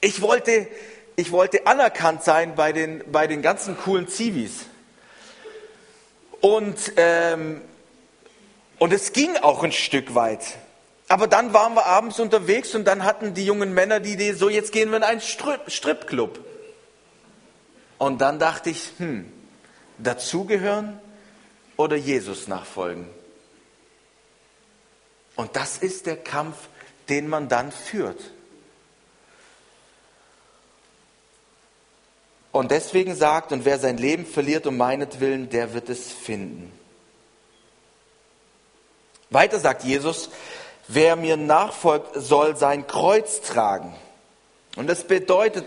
Ich 0.00 0.22
wollte, 0.22 0.66
ich 1.16 1.32
wollte 1.32 1.66
anerkannt 1.66 2.24
sein 2.24 2.54
bei 2.54 2.72
den, 2.72 3.02
bei 3.10 3.26
den 3.26 3.42
ganzen 3.42 3.76
coolen 3.76 4.08
Zivis. 4.08 4.66
Und, 6.44 6.92
ähm, 6.98 7.62
und 8.78 8.92
es 8.92 9.14
ging 9.14 9.38
auch 9.38 9.62
ein 9.62 9.72
Stück 9.72 10.14
weit. 10.14 10.58
Aber 11.08 11.26
dann 11.26 11.54
waren 11.54 11.72
wir 11.72 11.86
abends 11.86 12.20
unterwegs 12.20 12.74
und 12.74 12.84
dann 12.84 13.04
hatten 13.04 13.32
die 13.32 13.46
jungen 13.46 13.72
Männer 13.72 13.98
die 13.98 14.12
Idee, 14.12 14.34
so 14.34 14.50
jetzt 14.50 14.70
gehen 14.70 14.90
wir 14.90 14.98
in 14.98 15.04
einen 15.04 15.22
Stripclub. 15.22 16.44
Und 17.96 18.20
dann 18.20 18.38
dachte 18.38 18.68
ich, 18.68 18.90
hm, 18.98 19.32
dazugehören 19.96 21.00
oder 21.78 21.96
Jesus 21.96 22.46
nachfolgen? 22.46 23.08
Und 25.36 25.56
das 25.56 25.78
ist 25.78 26.04
der 26.04 26.18
Kampf, 26.18 26.56
den 27.08 27.26
man 27.26 27.48
dann 27.48 27.72
führt. 27.72 28.20
Und 32.54 32.70
deswegen 32.70 33.16
sagt, 33.16 33.50
und 33.50 33.64
wer 33.64 33.80
sein 33.80 33.96
Leben 33.96 34.24
verliert 34.24 34.68
um 34.68 34.76
meinetwillen, 34.76 35.48
der 35.50 35.74
wird 35.74 35.88
es 35.88 36.12
finden. 36.12 36.72
Weiter 39.28 39.58
sagt 39.58 39.82
Jesus, 39.82 40.30
wer 40.86 41.16
mir 41.16 41.36
nachfolgt, 41.36 42.10
soll 42.14 42.56
sein 42.56 42.86
Kreuz 42.86 43.40
tragen. 43.40 43.92
Und 44.76 44.86
das 44.86 45.02
bedeutet, 45.02 45.64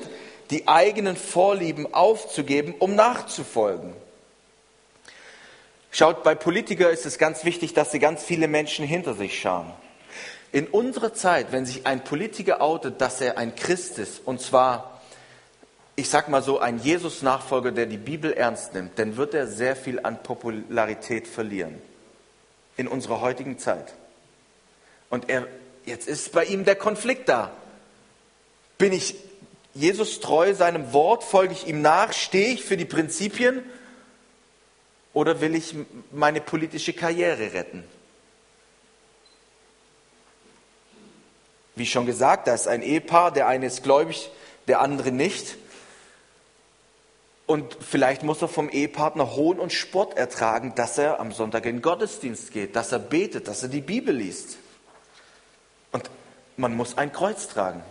die 0.49 0.69
eigenen 0.69 1.17
Vorlieben 1.17 1.93
aufzugeben, 1.93 2.73
um 2.79 2.95
nachzufolgen. 2.95 3.93
Schaut, 5.91 6.23
bei 6.23 6.35
Politikern 6.35 6.93
ist 6.93 7.05
es 7.05 7.17
ganz 7.17 7.43
wichtig, 7.43 7.73
dass 7.73 7.91
sie 7.91 7.99
ganz 7.99 8.23
viele 8.23 8.47
Menschen 8.47 8.85
hinter 8.85 9.13
sich 9.13 9.41
schauen. 9.41 9.73
In 10.53 10.67
unserer 10.67 11.13
Zeit, 11.13 11.51
wenn 11.51 11.65
sich 11.65 11.85
ein 11.85 12.05
Politiker 12.05 12.61
outet, 12.61 13.01
dass 13.01 13.19
er 13.19 13.37
ein 13.37 13.57
Christ 13.57 13.99
ist, 13.99 14.25
und 14.25 14.39
zwar, 14.39 14.96
ich 15.99 16.09
sag 16.09 16.29
mal 16.29 16.43
so, 16.43 16.59
ein 16.59 16.77
Jesus-Nachfolger, 16.77 17.71
der 17.71 17.87
die 17.87 17.97
Bibel 17.97 18.31
ernst 18.31 18.75
nimmt, 18.75 18.99
dann 18.99 19.17
wird 19.17 19.33
er 19.33 19.47
sehr 19.47 19.75
viel 19.75 19.99
an 19.99 20.21
Popularität 20.21 21.27
verlieren. 21.27 21.81
In 22.77 22.87
unserer 22.87 23.19
heutigen 23.19 23.57
Zeit. 23.57 23.95
Und 25.09 25.27
er, 25.27 25.47
jetzt 25.87 26.07
ist 26.07 26.31
bei 26.33 26.45
ihm 26.45 26.65
der 26.65 26.75
Konflikt 26.75 27.27
da. 27.27 27.51
Bin 28.77 28.93
ich 28.93 29.15
Jesus 29.73 30.19
treu 30.19 30.53
seinem 30.53 30.93
Wort? 30.93 31.23
Folge 31.23 31.53
ich 31.53 31.65
ihm 31.65 31.81
nach? 31.81 32.13
Stehe 32.13 32.53
ich 32.53 32.63
für 32.63 32.77
die 32.77 32.85
Prinzipien? 32.85 33.63
Oder 35.13 35.41
will 35.41 35.55
ich 35.55 35.73
meine 36.11 36.41
politische 36.41 36.93
Karriere 36.93 37.53
retten? 37.53 37.83
Wie 41.73 41.87
schon 41.87 42.05
gesagt, 42.05 42.45
da 42.45 42.53
ist 42.53 42.67
ein 42.67 42.83
Ehepaar, 42.83 43.31
der 43.31 43.47
eine 43.47 43.65
ist 43.65 43.81
gläubig, 43.81 44.29
der 44.67 44.81
andere 44.81 45.11
nicht. 45.11 45.57
Und 47.47 47.77
vielleicht 47.79 48.23
muss 48.23 48.41
er 48.41 48.49
vom 48.49 48.69
Ehepartner 48.69 49.35
Hohn 49.35 49.57
und 49.57 49.71
Spott 49.71 50.17
ertragen, 50.17 50.75
dass 50.75 50.97
er 50.97 51.21
am 51.21 51.31
Sonntag 51.31 51.65
in 51.65 51.77
den 51.77 51.81
Gottesdienst 51.81 52.51
geht, 52.51 52.75
dass 52.75 52.91
er 52.91 52.99
betet, 52.99 53.47
dass 53.47 53.63
er 53.63 53.69
die 53.69 53.81
Bibel 53.81 54.13
liest. 54.13 54.57
Und 55.93 56.09
man 56.57 56.75
muss 56.75 56.97
ein 56.97 57.13
Kreuz 57.13 57.47
tragen. 57.47 57.81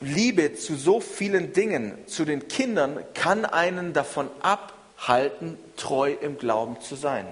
Liebe 0.00 0.54
zu 0.56 0.76
so 0.76 1.00
vielen 1.00 1.54
Dingen, 1.54 2.06
zu 2.06 2.26
den 2.26 2.48
Kindern, 2.48 3.02
kann 3.14 3.46
einen 3.46 3.94
davon 3.94 4.28
abhalten, 4.42 5.56
treu 5.78 6.12
im 6.12 6.36
Glauben 6.36 6.78
zu 6.82 6.96
sein. 6.96 7.26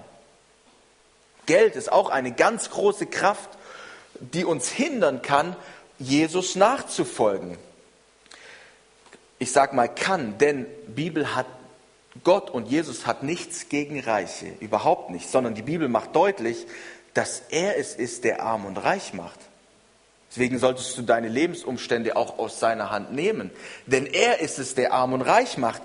Geld 1.44 1.76
ist 1.76 1.92
auch 1.92 2.08
eine 2.08 2.32
ganz 2.32 2.70
große 2.70 3.04
Kraft, 3.06 3.50
die 4.20 4.44
uns 4.44 4.70
hindern 4.70 5.20
kann, 5.20 5.56
Jesus 6.00 6.56
nachzufolgen. 6.56 7.56
Ich 9.38 9.52
sage 9.52 9.76
mal 9.76 9.88
kann, 9.88 10.38
denn 10.38 10.66
Bibel 10.88 11.34
hat 11.36 11.46
Gott 12.24 12.50
und 12.50 12.68
Jesus 12.68 13.06
hat 13.06 13.22
nichts 13.22 13.68
gegen 13.68 14.00
Reiche, 14.00 14.46
überhaupt 14.58 15.10
nicht, 15.10 15.30
sondern 15.30 15.54
die 15.54 15.62
Bibel 15.62 15.88
macht 15.88 16.16
deutlich, 16.16 16.66
dass 17.14 17.42
er 17.50 17.78
es 17.78 17.94
ist, 17.94 18.24
der 18.24 18.42
arm 18.42 18.64
und 18.64 18.76
reich 18.76 19.14
macht. 19.14 19.38
Deswegen 20.30 20.58
solltest 20.58 20.96
du 20.96 21.02
deine 21.02 21.28
Lebensumstände 21.28 22.16
auch 22.16 22.38
aus 22.38 22.60
seiner 22.60 22.90
Hand 22.90 23.12
nehmen. 23.12 23.50
Denn 23.86 24.06
er 24.06 24.40
ist 24.40 24.58
es, 24.58 24.74
der 24.74 24.92
arm 24.92 25.12
und 25.12 25.22
reich 25.22 25.58
macht. 25.58 25.82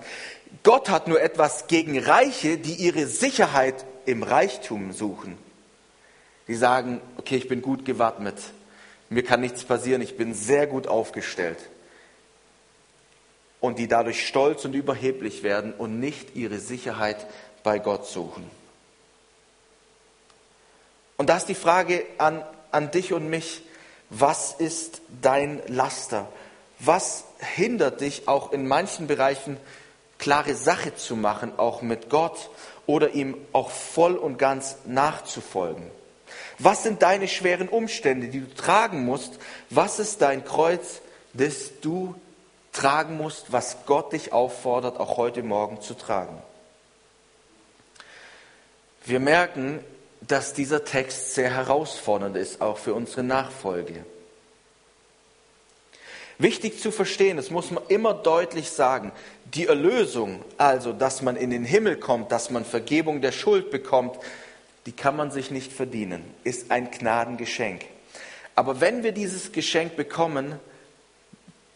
Gott 0.64 0.90
hat 0.90 1.08
nur 1.08 1.20
etwas 1.22 1.68
gegen 1.68 1.98
Reiche, 1.98 2.58
die 2.58 2.76
ihre 2.76 3.08
Sicherheit 3.08 3.86
im 4.06 4.22
Reichtum 4.22 4.92
suchen. 4.92 5.38
Die 6.48 6.56
sagen, 6.56 7.02
okay, 7.18 7.38
ich 7.38 7.48
bin 7.48 7.64
gut 7.64 7.86
gewappnet, 7.86 8.38
mir 9.10 9.24
kann 9.24 9.42
nichts 9.42 9.64
passieren, 9.64 10.02
ich 10.02 10.18
bin 10.18 10.34
sehr 10.34 10.68
gut 10.68 10.88
aufgestellt. 10.88 11.60
Und 13.60 13.80
die 13.80 13.88
dadurch 13.88 14.28
stolz 14.28 14.66
und 14.66 14.74
überheblich 14.74 15.44
werden 15.44 15.74
und 15.74 16.00
nicht 16.00 16.36
ihre 16.36 16.60
Sicherheit 16.60 17.26
bei 17.64 17.80
Gott 17.80 18.06
suchen. 18.06 18.50
Und 21.18 21.30
da 21.30 21.38
ist 21.38 21.48
die 21.48 21.56
Frage 21.56 22.06
an, 22.18 22.44
an 22.72 22.92
dich 22.92 23.14
und 23.14 23.30
mich, 23.30 23.64
was 24.10 24.54
ist 24.54 25.02
dein 25.22 25.62
Laster? 25.68 26.28
Was 26.80 27.24
hindert 27.40 28.02
dich 28.02 28.28
auch 28.28 28.52
in 28.52 28.68
manchen 28.68 29.08
Bereichen 29.08 29.58
klare 30.18 30.56
Sache 30.56 30.96
zu 30.96 31.16
machen, 31.16 31.58
auch 31.58 31.82
mit 31.82 32.10
Gott 32.10 32.50
oder 32.86 33.12
ihm 33.12 33.38
auch 33.54 33.72
voll 33.72 34.16
und 34.16 34.38
ganz 34.38 34.78
nachzufolgen? 34.86 35.90
Was 36.60 36.84
sind 36.84 37.02
deine 37.02 37.28
schweren 37.28 37.70
Umstände, 37.70 38.28
die 38.28 38.42
du 38.42 38.54
tragen 38.54 39.06
musst? 39.06 39.40
Was 39.70 40.00
ist 40.00 40.22
dein 40.22 40.46
Kreuz, 40.46 41.02
das 41.34 41.72
du 41.82 42.16
tragen 42.72 43.18
musst, 43.18 43.52
was 43.52 43.78
Gott 43.86 44.14
dich 44.14 44.34
auffordert, 44.34 45.00
auch 45.00 45.18
heute 45.18 45.44
Morgen 45.44 45.82
zu 45.82 45.94
tragen? 45.94 46.42
Wir 49.06 49.20
merken, 49.20 49.84
dass 50.22 50.54
dieser 50.54 50.84
Text 50.84 51.36
sehr 51.36 51.52
herausfordernd 51.52 52.36
ist, 52.36 52.62
auch 52.62 52.78
für 52.78 52.94
unsere 52.94 53.24
Nachfolge. 53.24 54.06
Wichtig 56.38 56.82
zu 56.82 56.92
verstehen, 56.92 57.38
das 57.38 57.50
muss 57.50 57.72
man 57.72 57.84
immer 57.88 58.14
deutlich 58.14 58.70
sagen, 58.70 59.14
die 59.54 59.68
Erlösung, 59.68 60.44
also 60.58 60.92
dass 60.92 61.22
man 61.22 61.38
in 61.38 61.50
den 61.50 61.64
Himmel 61.64 61.98
kommt, 61.98 62.32
dass 62.32 62.50
man 62.50 62.66
Vergebung 62.66 63.22
der 63.22 63.32
Schuld 63.32 63.72
bekommt, 63.72 64.18
die 64.86 64.92
kann 64.92 65.16
man 65.16 65.32
sich 65.32 65.52
nicht 65.52 65.74
verdienen, 65.74 66.24
ist 66.44 66.72
ein 66.72 66.92
Gnadengeschenk. 66.92 67.86
Aber 68.54 68.82
wenn 68.82 69.04
wir 69.04 69.12
dieses 69.12 69.52
Geschenk 69.52 69.96
bekommen, 69.96 70.60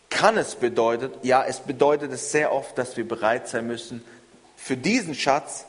kann 0.09 0.37
es 0.37 0.55
bedeuten, 0.55 1.11
ja, 1.23 1.43
es 1.43 1.59
bedeutet 1.59 2.11
es 2.11 2.31
sehr 2.31 2.51
oft, 2.51 2.77
dass 2.77 2.97
wir 2.97 3.07
bereit 3.07 3.47
sein 3.47 3.67
müssen, 3.67 4.03
für 4.55 4.77
diesen 4.77 5.15
Schatz 5.15 5.65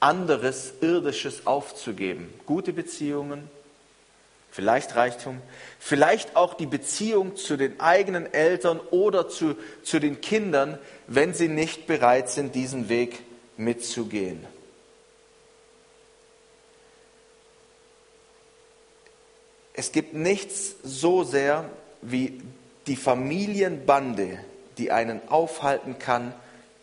anderes 0.00 0.74
Irdisches 0.80 1.46
aufzugeben. 1.46 2.32
Gute 2.46 2.72
Beziehungen, 2.72 3.50
vielleicht 4.50 4.96
Reichtum, 4.96 5.40
vielleicht 5.78 6.36
auch 6.36 6.54
die 6.54 6.66
Beziehung 6.66 7.36
zu 7.36 7.56
den 7.56 7.80
eigenen 7.80 8.32
Eltern 8.32 8.80
oder 8.90 9.28
zu, 9.28 9.56
zu 9.82 9.98
den 9.98 10.20
Kindern, 10.20 10.78
wenn 11.06 11.34
sie 11.34 11.48
nicht 11.48 11.86
bereit 11.86 12.30
sind, 12.30 12.54
diesen 12.54 12.88
Weg 12.88 13.20
mitzugehen. 13.56 14.44
Es 19.78 19.92
gibt 19.92 20.12
nichts 20.12 20.74
so 20.82 21.22
sehr 21.22 21.70
wie 22.02 22.42
die 22.88 22.96
Familienbande, 22.96 24.40
die 24.76 24.90
einen 24.90 25.20
aufhalten 25.28 26.00
kann, 26.00 26.34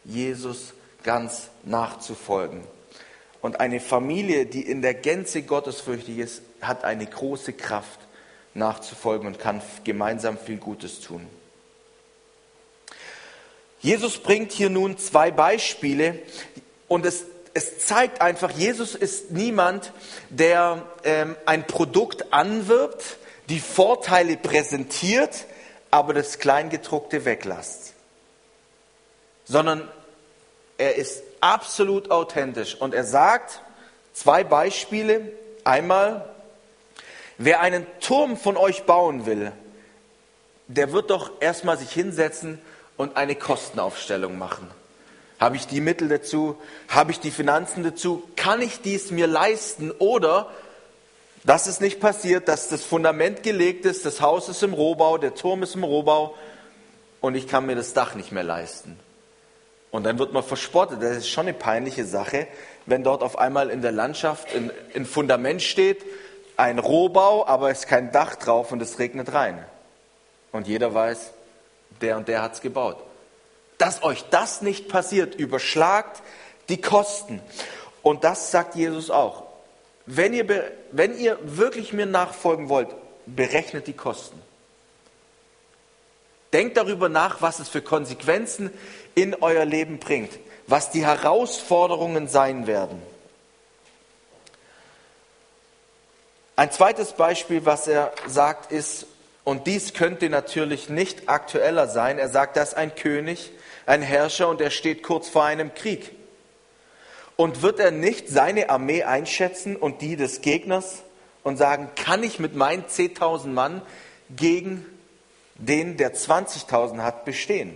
Jesus 0.06 0.72
ganz 1.04 1.50
nachzufolgen. 1.66 2.62
Und 3.42 3.60
eine 3.60 3.82
Familie, 3.82 4.46
die 4.46 4.62
in 4.62 4.82
der 4.82 4.94
Gänze 4.94 5.42
gottesfürchtig 5.42 6.20
ist, 6.20 6.42
hat 6.62 6.86
eine 6.86 7.06
große 7.06 7.52
Kraft 7.52 8.00
nachzufolgen 8.54 9.28
und 9.28 9.40
kann 9.40 9.62
gemeinsam 9.84 10.38
viel 10.38 10.56
Gutes 10.56 11.02
tun. 11.02 11.28
Jesus 13.82 14.20
bringt 14.20 14.54
hier 14.54 14.70
nun 14.70 14.98
zwei 14.98 15.32
Beispiele 15.32 16.20
und 16.88 17.06
es 17.06 17.26
es 17.56 17.80
zeigt 17.80 18.22
einfach, 18.22 18.52
Jesus 18.52 18.96
ist 18.96 19.32
niemand, 19.32 19.94
der 20.30 20.84
ähm, 21.06 21.38
ein 21.46 21.66
Produkt 21.66 22.34
anwirbt, 22.34 23.16
die 23.48 23.62
Vorteile 23.62 24.36
präsentiert, 24.36 25.46
aber 25.90 26.14
das 26.14 26.40
Kleingedruckte 26.40 27.24
weglässt. 27.24 27.94
Sondern 29.46 29.88
er 30.78 30.96
ist 30.96 31.24
absolut 31.40 32.12
authentisch 32.12 32.76
und 32.76 32.94
er 32.94 33.06
sagt 33.06 33.62
zwei 34.14 34.44
Beispiele. 34.44 35.32
Einmal, 35.64 36.28
wer 37.38 37.62
einen 37.62 37.88
Turm 38.02 38.36
von 38.36 38.58
euch 38.58 38.84
bauen 38.84 39.26
will, 39.26 39.54
der 40.68 40.92
wird 40.92 41.10
doch 41.10 41.32
erstmal 41.40 41.78
sich 41.78 41.92
hinsetzen 41.92 42.60
und 42.98 43.16
eine 43.16 43.36
Kostenaufstellung 43.36 44.38
machen. 44.38 44.70
Habe 45.40 45.58
ich 45.58 45.68
die 45.68 45.82
Mittel 45.82 46.08
dazu? 46.08 46.56
Habe 46.88 47.12
ich 47.12 47.20
die 47.20 47.32
Finanzen 47.32 47.84
dazu? 47.84 48.24
Kann 48.36 48.62
ich 48.62 48.82
dies 48.82 49.12
mir 49.12 49.28
leisten? 49.28 49.92
Oder, 49.92 50.50
dass 51.44 51.68
es 51.68 51.82
nicht 51.82 52.00
passiert, 52.00 52.48
dass 52.48 52.70
das 52.70 52.84
Fundament 52.84 53.44
gelegt 53.44 53.86
ist, 53.86 54.06
das 54.06 54.22
Haus 54.22 54.48
ist 54.48 54.64
im 54.64 54.74
Rohbau, 54.74 55.18
der 55.18 55.36
Turm 55.36 55.64
ist 55.64 55.76
im 55.76 55.84
Rohbau 55.84 56.36
und 57.20 57.36
ich 57.36 57.48
kann 57.48 57.66
mir 57.66 57.76
das 57.76 57.94
Dach 57.94 58.16
nicht 58.16 58.32
mehr 58.32 58.44
leisten. 58.44 58.98
Und 59.92 60.04
dann 60.04 60.20
wird 60.20 60.34
man 60.34 60.44
verspottet. 60.44 61.02
Das 61.02 61.18
ist 61.18 61.30
schon 61.30 61.48
eine 61.48 61.54
peinliche 61.54 62.06
Sache, 62.06 62.48
wenn 62.86 63.04
dort 63.04 63.22
auf 63.22 63.38
einmal 63.38 63.70
in 63.70 63.82
der 63.82 63.92
Landschaft 63.92 64.54
ein, 64.56 64.72
ein 64.94 65.06
Fundament 65.06 65.62
steht, 65.62 66.04
ein 66.58 66.80
Rohbau, 66.80 67.46
aber 67.46 67.70
es 67.72 67.80
ist 67.80 67.88
kein 67.88 68.12
Dach 68.12 68.36
drauf 68.36 68.72
und 68.72 68.82
es 68.82 69.00
regnet 69.00 69.34
rein. 69.34 69.64
Und 70.54 70.68
jeder 70.68 70.94
weiß, 70.94 71.34
der 72.02 72.16
und 72.16 72.30
der 72.30 72.42
hat 72.42 72.54
es 72.54 72.62
gebaut 72.62 72.98
dass 73.78 74.04
euch 74.04 74.24
das 74.30 74.62
nicht 74.62 74.88
passiert, 74.88 75.36
überschlagt 75.36 76.22
die 76.70 76.82
Kosten. 76.82 77.42
Und 78.02 78.24
das 78.24 78.52
sagt 78.52 78.76
Jesus 78.76 79.10
auch. 79.10 79.44
Wenn 80.06 80.34
ihr, 80.34 80.72
wenn 80.92 81.18
ihr 81.18 81.40
wirklich 81.42 81.92
mir 81.92 82.06
nachfolgen 82.06 82.70
wollt, 82.70 82.90
berechnet 83.26 83.88
die 83.88 83.94
Kosten. 83.94 84.40
Denkt 86.54 86.78
darüber 86.78 87.10
nach, 87.10 87.42
was 87.42 87.60
es 87.60 87.68
für 87.68 87.82
Konsequenzen 87.82 88.72
in 89.16 89.36
euer 89.36 89.66
Leben 89.66 90.00
bringt, 90.00 90.32
was 90.68 90.92
die 90.92 91.06
Herausforderungen 91.06 92.28
sein 92.28 92.68
werden. 92.68 93.02
Ein 96.56 96.72
zweites 96.72 97.14
Beispiel, 97.14 97.66
was 97.66 97.88
er 97.88 98.14
sagt, 98.28 98.72
ist, 98.72 99.08
und 99.44 99.68
dies 99.68 99.94
könnte 99.94 100.30
natürlich 100.30 100.90
nicht 100.90 101.28
aktueller 101.28 101.88
sein, 101.88 102.18
er 102.18 102.30
sagt, 102.30 102.56
dass 102.56 102.74
ein 102.74 102.96
König 102.96 103.52
ein 103.86 104.02
Herrscher 104.02 104.50
und 104.50 104.62
er 104.62 104.72
steht 104.72 105.04
kurz 105.04 105.30
vor 105.30 105.44
einem 105.44 105.74
Krieg. 105.74 106.12
Und 107.36 107.62
wird 107.62 107.80
er 107.80 107.92
nicht 107.92 108.30
seine 108.30 108.70
Armee 108.70 109.04
einschätzen 109.04 109.76
und 109.76 110.02
die 110.02 110.16
des 110.16 110.42
Gegners 110.42 111.04
und 111.44 111.58
sagen, 111.58 111.90
kann 111.96 112.24
ich 112.24 112.40
mit 112.40 112.56
meinen 112.56 112.86
10.000 112.86 113.48
Mann 113.48 113.82
gegen 114.36 114.86
den, 115.56 115.98
der 115.98 116.16
20.000 116.16 117.02
hat, 117.02 117.26
bestehen? 117.26 117.76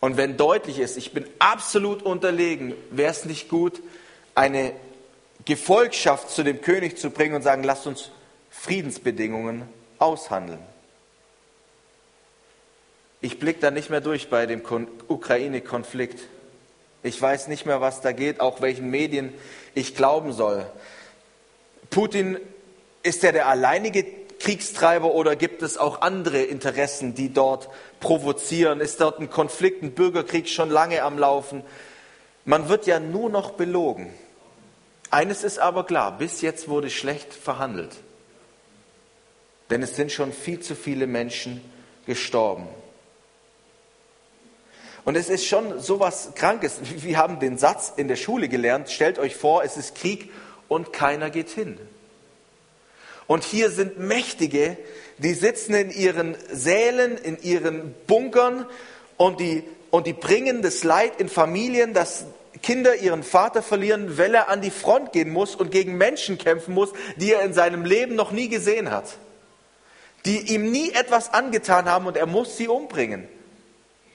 Und 0.00 0.16
wenn 0.16 0.36
deutlich 0.36 0.78
ist, 0.78 0.96
ich 0.98 1.12
bin 1.12 1.26
absolut 1.38 2.02
unterlegen, 2.02 2.74
wäre 2.90 3.10
es 3.10 3.24
nicht 3.24 3.48
gut, 3.48 3.82
eine 4.34 4.72
Gefolgschaft 5.46 6.30
zu 6.30 6.42
dem 6.42 6.60
König 6.60 6.98
zu 6.98 7.10
bringen 7.10 7.34
und 7.34 7.42
sagen, 7.42 7.62
lasst 7.62 7.86
uns 7.86 8.10
Friedensbedingungen 8.50 9.62
aushandeln. 9.98 10.60
Ich 13.26 13.40
blicke 13.40 13.58
da 13.58 13.72
nicht 13.72 13.90
mehr 13.90 14.00
durch 14.00 14.30
bei 14.30 14.46
dem 14.46 14.62
Ukraine-Konflikt. 15.08 16.28
Ich 17.02 17.20
weiß 17.20 17.48
nicht 17.48 17.66
mehr, 17.66 17.80
was 17.80 18.00
da 18.00 18.12
geht, 18.12 18.38
auch 18.38 18.60
welchen 18.60 18.88
Medien 18.88 19.34
ich 19.74 19.96
glauben 19.96 20.32
soll. 20.32 20.64
Putin, 21.90 22.38
ist 23.02 23.24
er 23.24 23.32
der 23.32 23.48
alleinige 23.48 24.06
Kriegstreiber 24.38 25.12
oder 25.12 25.34
gibt 25.34 25.62
es 25.62 25.76
auch 25.76 26.02
andere 26.02 26.40
Interessen, 26.40 27.16
die 27.16 27.32
dort 27.32 27.68
provozieren? 27.98 28.78
Ist 28.78 29.00
dort 29.00 29.18
ein 29.18 29.28
Konflikt, 29.28 29.82
ein 29.82 29.90
Bürgerkrieg 29.90 30.48
schon 30.48 30.70
lange 30.70 31.02
am 31.02 31.18
Laufen? 31.18 31.64
Man 32.44 32.68
wird 32.68 32.86
ja 32.86 33.00
nur 33.00 33.28
noch 33.28 33.54
belogen. 33.54 34.14
Eines 35.10 35.42
ist 35.42 35.58
aber 35.58 35.84
klar, 35.84 36.16
bis 36.16 36.42
jetzt 36.42 36.68
wurde 36.68 36.90
schlecht 36.90 37.34
verhandelt. 37.34 37.96
Denn 39.70 39.82
es 39.82 39.96
sind 39.96 40.12
schon 40.12 40.32
viel 40.32 40.60
zu 40.60 40.76
viele 40.76 41.08
Menschen 41.08 41.60
gestorben. 42.06 42.68
Und 45.06 45.16
es 45.16 45.28
ist 45.28 45.46
schon 45.46 45.80
so 45.80 46.00
was 46.00 46.32
Krankes. 46.34 46.80
Wir 46.82 47.16
haben 47.16 47.38
den 47.38 47.58
Satz 47.58 47.92
in 47.96 48.08
der 48.08 48.16
Schule 48.16 48.48
gelernt, 48.48 48.90
stellt 48.90 49.20
euch 49.20 49.36
vor, 49.36 49.62
es 49.62 49.76
ist 49.76 49.94
Krieg 49.94 50.32
und 50.66 50.92
keiner 50.92 51.30
geht 51.30 51.48
hin. 51.48 51.78
Und 53.28 53.44
hier 53.44 53.70
sind 53.70 54.00
Mächtige, 54.00 54.76
die 55.18 55.34
sitzen 55.34 55.74
in 55.74 55.90
ihren 55.92 56.36
Sälen, 56.50 57.16
in 57.18 57.40
ihren 57.40 57.94
Bunkern 58.08 58.66
und 59.16 59.38
die, 59.38 59.62
und 59.92 60.08
die 60.08 60.12
bringen 60.12 60.60
das 60.60 60.82
Leid 60.82 61.20
in 61.20 61.28
Familien, 61.28 61.94
dass 61.94 62.24
Kinder 62.60 62.96
ihren 62.96 63.22
Vater 63.22 63.62
verlieren, 63.62 64.18
weil 64.18 64.34
er 64.34 64.48
an 64.48 64.60
die 64.60 64.72
Front 64.72 65.12
gehen 65.12 65.30
muss 65.30 65.54
und 65.54 65.70
gegen 65.70 65.96
Menschen 65.96 66.36
kämpfen 66.36 66.74
muss, 66.74 66.90
die 67.14 67.32
er 67.32 67.42
in 67.42 67.52
seinem 67.52 67.84
Leben 67.84 68.16
noch 68.16 68.32
nie 68.32 68.48
gesehen 68.48 68.90
hat. 68.90 69.18
Die 70.24 70.52
ihm 70.52 70.72
nie 70.72 70.90
etwas 70.90 71.32
angetan 71.32 71.84
haben 71.84 72.06
und 72.06 72.16
er 72.16 72.26
muss 72.26 72.56
sie 72.56 72.66
umbringen. 72.66 73.28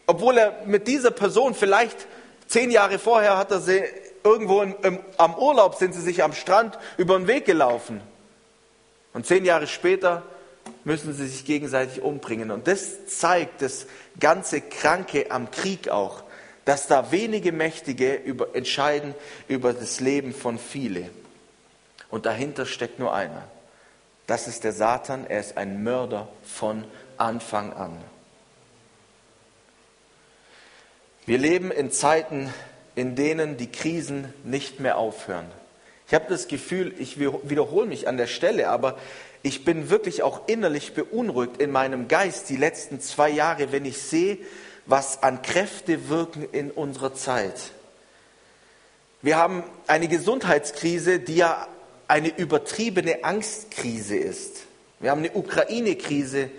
Obwohl 0.07 0.37
er 0.37 0.63
mit 0.65 0.87
dieser 0.87 1.11
Person 1.11 1.53
vielleicht 1.53 2.07
zehn 2.47 2.71
Jahre 2.71 2.99
vorher 2.99 3.37
hat 3.37 3.51
er 3.51 3.59
sie 3.59 3.83
irgendwo 4.23 4.61
im, 4.61 4.75
im, 4.83 4.99
am 5.17 5.35
Urlaub 5.35 5.75
sind 5.75 5.93
sie 5.93 6.01
sich 6.01 6.23
am 6.23 6.33
Strand 6.33 6.77
über 6.97 7.17
den 7.17 7.27
Weg 7.27 7.45
gelaufen. 7.45 8.01
Und 9.13 9.25
zehn 9.25 9.45
Jahre 9.45 9.67
später 9.67 10.23
müssen 10.83 11.13
sie 11.13 11.27
sich 11.27 11.45
gegenseitig 11.45 12.01
umbringen. 12.01 12.51
Und 12.51 12.67
das 12.67 13.07
zeigt 13.07 13.61
das 13.61 13.87
ganze 14.19 14.61
Kranke 14.61 15.31
am 15.31 15.49
Krieg 15.51 15.89
auch 15.89 16.23
dass 16.65 16.87
da 16.87 17.11
wenige 17.11 17.51
Mächtige 17.51 18.15
über, 18.15 18.55
entscheiden 18.55 19.15
über 19.47 19.73
das 19.73 19.99
Leben 19.99 20.33
von 20.33 20.59
vielen. 20.59 21.09
Und 22.09 22.25
dahinter 22.25 22.65
steckt 22.65 22.99
nur 22.99 23.13
einer. 23.13 23.43
Das 24.27 24.47
ist 24.47 24.63
der 24.63 24.73
Satan. 24.73 25.25
Er 25.27 25.39
ist 25.39 25.57
ein 25.57 25.83
Mörder 25.83 26.27
von 26.43 26.85
Anfang 27.17 27.73
an. 27.73 27.97
Wir 31.27 31.37
leben 31.37 31.69
in 31.71 31.91
Zeiten, 31.91 32.51
in 32.95 33.15
denen 33.15 33.55
die 33.55 33.71
Krisen 33.71 34.33
nicht 34.43 34.79
mehr 34.79 34.97
aufhören. 34.97 35.45
Ich 36.07 36.15
habe 36.15 36.25
das 36.27 36.47
Gefühl, 36.47 36.93
ich 36.97 37.19
wiederhole 37.19 37.85
mich 37.85 38.07
an 38.07 38.17
der 38.17 38.27
Stelle, 38.27 38.69
aber 38.69 38.97
ich 39.43 39.63
bin 39.63 39.89
wirklich 39.89 40.23
auch 40.23 40.47
innerlich 40.47 40.93
beunruhigt 40.93 41.61
in 41.61 41.71
meinem 41.71 42.07
Geist 42.07 42.49
die 42.49 42.57
letzten 42.57 42.99
zwei 42.99 43.29
Jahre, 43.29 43.71
wenn 43.71 43.85
ich 43.85 43.97
sehe, 43.99 44.39
was 44.87 45.21
an 45.21 45.41
Kräfte 45.41 46.09
wirken 46.09 46.47
in 46.51 46.71
unserer 46.71 47.13
Zeit. 47.13 47.71
Wir 49.21 49.37
haben 49.37 49.63
eine 49.85 50.07
Gesundheitskrise, 50.07 51.19
die 51.19 51.35
ja 51.35 51.67
eine 52.07 52.35
übertriebene 52.35 53.23
Angstkrise 53.23 54.17
ist. 54.17 54.63
Wir 54.99 55.11
haben 55.11 55.19
eine 55.19 55.31
Ukraine-Krise, 55.31 56.49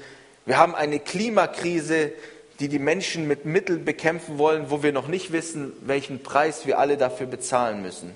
wir 0.46 0.56
haben 0.56 0.74
eine 0.74 1.00
Klimakrise, 1.00 2.12
die 2.60 2.68
die 2.68 2.78
Menschen 2.78 3.26
mit 3.26 3.44
Mitteln 3.44 3.84
bekämpfen 3.84 4.38
wollen, 4.38 4.70
wo 4.70 4.82
wir 4.82 4.92
noch 4.92 5.08
nicht 5.08 5.32
wissen, 5.32 5.72
welchen 5.80 6.22
Preis 6.22 6.66
wir 6.66 6.78
alle 6.78 6.96
dafür 6.96 7.26
bezahlen 7.26 7.82
müssen. 7.82 8.14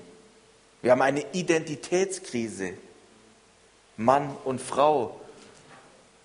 Wir 0.81 0.91
haben 0.91 1.01
eine 1.01 1.25
Identitätskrise, 1.33 2.73
Mann 3.97 4.35
und 4.45 4.61
Frau, 4.61 5.19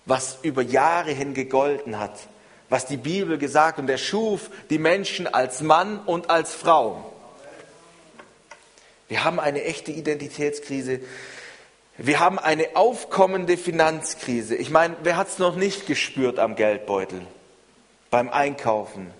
was 0.05 0.39
über 0.41 0.61
Jahre 0.61 1.11
hin 1.11 1.33
gegolten 1.33 1.99
hat 1.99 2.27
was 2.73 2.87
die 2.87 2.97
Bibel 2.97 3.37
gesagt 3.37 3.77
und 3.77 3.87
er 3.87 3.99
schuf 3.99 4.49
die 4.71 4.79
Menschen 4.79 5.27
als 5.27 5.61
Mann 5.61 5.99
und 5.99 6.31
als 6.31 6.55
Frau. 6.55 7.13
Wir 9.07 9.23
haben 9.23 9.39
eine 9.39 9.63
echte 9.63 9.91
Identitätskrise. 9.91 10.99
Wir 11.99 12.19
haben 12.19 12.39
eine 12.39 12.75
aufkommende 12.75 13.57
Finanzkrise. 13.57 14.55
Ich 14.55 14.71
meine, 14.71 14.95
wer 15.03 15.17
hat 15.17 15.27
es 15.27 15.37
noch 15.37 15.55
nicht 15.55 15.85
gespürt 15.85 16.39
am 16.39 16.55
Geldbeutel? 16.55 17.21
Beim 18.13 18.29
Einkaufen, 18.29 19.11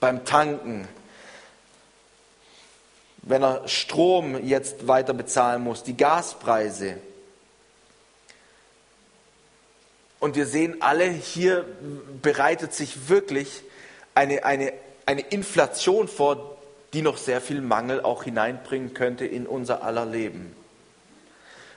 beim 0.00 0.24
Tanken, 0.24 0.88
wenn 3.18 3.42
er 3.42 3.68
Strom 3.68 4.42
jetzt 4.42 4.88
weiter 4.88 5.12
bezahlen 5.12 5.62
muss, 5.62 5.82
die 5.82 5.94
Gaspreise. 5.94 6.96
Und 10.20 10.36
wir 10.36 10.46
sehen 10.46 10.80
alle, 10.80 11.04
hier 11.04 11.66
bereitet 12.22 12.72
sich 12.72 13.10
wirklich 13.10 13.62
eine, 14.14 14.42
eine, 14.46 14.72
eine 15.04 15.20
Inflation 15.20 16.08
vor, 16.08 16.56
die 16.94 17.02
noch 17.02 17.18
sehr 17.18 17.42
viel 17.42 17.60
Mangel 17.60 18.00
auch 18.00 18.22
hineinbringen 18.24 18.94
könnte 18.94 19.26
in 19.26 19.46
unser 19.46 19.82
aller 19.82 20.06
Leben. 20.06 20.56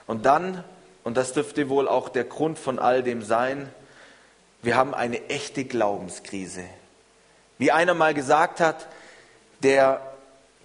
Und 0.07 0.25
dann, 0.25 0.63
und 1.03 1.17
das 1.17 1.33
dürfte 1.33 1.67
wohl 1.67 1.89
auch 1.89 2.07
der 2.07 2.23
Grund 2.23 2.57
von 2.57 2.79
all 2.79 3.03
dem 3.03 3.21
sein, 3.21 3.69
wir 4.63 4.75
haben 4.75 4.93
eine 4.93 5.29
echte 5.29 5.65
Glaubenskrise. 5.65 6.63
Wie 7.57 7.71
einer 7.71 7.93
mal 7.93 8.13
gesagt 8.13 8.59
hat, 8.59 8.87
der 9.61 10.01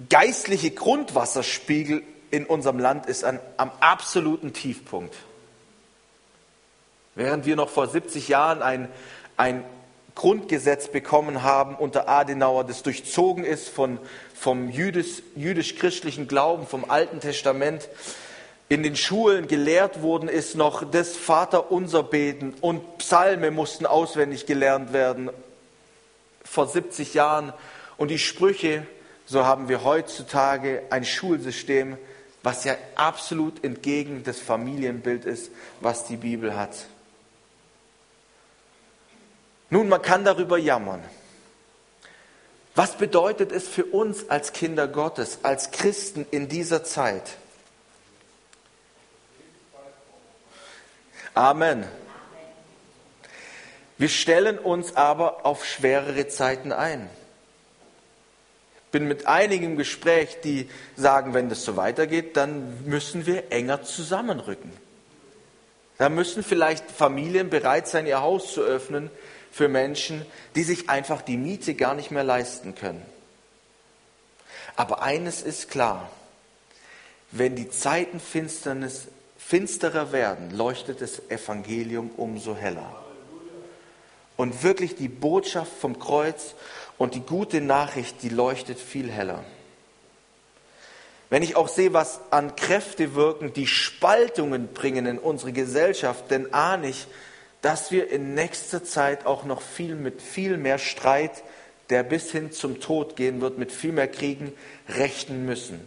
geistliche 0.08 0.70
Grundwasserspiegel 0.70 2.02
in 2.30 2.46
unserem 2.46 2.78
Land 2.78 3.06
ist 3.06 3.24
an, 3.24 3.40
am 3.56 3.70
absoluten 3.80 4.52
Tiefpunkt. 4.52 5.14
Während 7.14 7.46
wir 7.46 7.56
noch 7.56 7.68
vor 7.68 7.88
70 7.88 8.28
Jahren 8.28 8.62
ein, 8.62 8.88
ein 9.36 9.64
Grundgesetz 10.14 10.88
bekommen 10.88 11.42
haben 11.42 11.74
unter 11.74 12.08
Adenauer, 12.08 12.64
das 12.64 12.82
durchzogen 12.82 13.44
ist 13.44 13.68
von, 13.68 13.98
vom 14.34 14.68
jüdisch-christlichen 14.68 16.28
Glauben, 16.28 16.66
vom 16.66 16.88
Alten 16.88 17.20
Testament, 17.20 17.88
in 18.68 18.82
den 18.82 18.96
Schulen 18.96 19.48
gelehrt 19.48 20.02
worden 20.02 20.28
ist 20.28 20.54
noch 20.54 20.88
das 20.90 21.16
Vaterunser 21.16 22.02
beten 22.02 22.54
und 22.60 22.98
Psalme 22.98 23.50
mussten 23.50 23.86
auswendig 23.86 24.44
gelernt 24.44 24.92
werden 24.92 25.30
vor 26.44 26.66
70 26.66 27.14
Jahren 27.14 27.52
und 27.96 28.08
die 28.08 28.18
Sprüche, 28.18 28.86
so 29.26 29.44
haben 29.44 29.68
wir 29.68 29.84
heutzutage 29.84 30.82
ein 30.90 31.04
Schulsystem, 31.04 31.96
was 32.42 32.64
ja 32.64 32.76
absolut 32.94 33.64
entgegen 33.64 34.22
des 34.22 34.40
Familienbild 34.40 35.24
ist, 35.24 35.50
was 35.80 36.04
die 36.04 36.16
Bibel 36.16 36.56
hat. 36.56 36.86
Nun, 39.70 39.88
man 39.88 40.00
kann 40.00 40.24
darüber 40.24 40.56
jammern. 40.56 41.02
Was 42.74 42.96
bedeutet 42.96 43.50
es 43.50 43.66
für 43.66 43.84
uns 43.84 44.30
als 44.30 44.52
Kinder 44.52 44.88
Gottes, 44.88 45.40
als 45.42 45.72
Christen 45.72 46.26
in 46.30 46.48
dieser 46.48 46.84
Zeit? 46.84 47.36
Amen. 51.34 51.86
Wir 53.98 54.08
stellen 54.08 54.58
uns 54.58 54.94
aber 54.96 55.44
auf 55.44 55.64
schwerere 55.64 56.28
Zeiten 56.28 56.72
ein. 56.72 57.10
Ich 58.86 58.92
bin 58.92 59.06
mit 59.06 59.26
einigen 59.26 59.64
im 59.64 59.76
Gespräch, 59.76 60.38
die 60.42 60.70
sagen, 60.96 61.34
wenn 61.34 61.48
das 61.48 61.64
so 61.64 61.76
weitergeht, 61.76 62.36
dann 62.36 62.84
müssen 62.84 63.26
wir 63.26 63.52
enger 63.52 63.82
zusammenrücken. 63.82 64.72
Da 65.98 66.08
müssen 66.08 66.44
vielleicht 66.44 66.90
Familien 66.90 67.50
bereit 67.50 67.88
sein, 67.88 68.06
ihr 68.06 68.20
Haus 68.20 68.52
zu 68.52 68.62
öffnen, 68.62 69.10
für 69.50 69.68
Menschen, 69.68 70.24
die 70.54 70.62
sich 70.62 70.88
einfach 70.88 71.22
die 71.22 71.36
Miete 71.36 71.74
gar 71.74 71.94
nicht 71.94 72.10
mehr 72.10 72.24
leisten 72.24 72.74
können. 72.74 73.04
Aber 74.76 75.02
eines 75.02 75.42
ist 75.42 75.70
klar, 75.70 76.08
wenn 77.32 77.56
die 77.56 77.68
Zeiten 77.68 78.20
Finsternis, 78.20 79.08
finsterer 79.48 80.12
werden, 80.12 80.56
leuchtet 80.56 81.00
das 81.00 81.22
Evangelium 81.30 82.10
umso 82.16 82.54
heller. 82.54 83.04
Und 84.36 84.62
wirklich 84.62 84.94
die 84.94 85.08
Botschaft 85.08 85.72
vom 85.72 85.98
Kreuz 85.98 86.54
Und 86.98 87.14
die 87.14 87.20
gute 87.20 87.60
Nachricht, 87.60 88.22
die 88.22 88.28
leuchtet 88.28 88.78
viel 88.78 89.10
heller. 89.10 89.44
Wenn 91.30 91.42
ich 91.42 91.56
auch 91.56 91.68
sehe, 91.68 91.92
was 91.92 92.20
an 92.30 92.56
Kräfte 92.56 93.14
wirken, 93.14 93.52
die 93.52 93.66
Spaltungen 93.66 94.68
bringen 94.72 95.06
in 95.06 95.18
unsere 95.18 95.52
Gesellschaft, 95.52 96.24
dann 96.28 96.52
ahne 96.52 96.88
ich, 96.88 97.06
dass 97.62 97.92
wir 97.92 98.10
in 98.10 98.34
nächster 98.34 98.82
Zeit 98.82 99.26
auch 99.26 99.44
noch 99.44 99.62
viel 99.62 99.94
mit 99.94 100.20
viel 100.22 100.56
mehr 100.56 100.78
Streit, 100.78 101.42
der 101.90 102.02
bis 102.02 102.32
hin 102.32 102.50
zum 102.50 102.80
Tod 102.80 103.14
gehen 103.14 103.40
wird, 103.40 103.58
mit 103.58 103.72
viel 103.72 103.92
mehr 103.92 104.08
Kriegen 104.08 104.52
rechnen 104.88 105.46
müssen. 105.46 105.80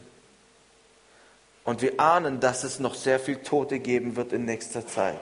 Und 1.63 1.82
wir 1.82 2.00
ahnen, 2.00 2.39
dass 2.39 2.63
es 2.63 2.80
noch 2.80 2.95
sehr 2.95 3.19
viel 3.19 3.38
Tote 3.38 3.80
geben 3.80 4.15
wird 4.15 4.34
in 4.34 4.45
nächster 4.45 4.88
Zeit. 4.88 5.21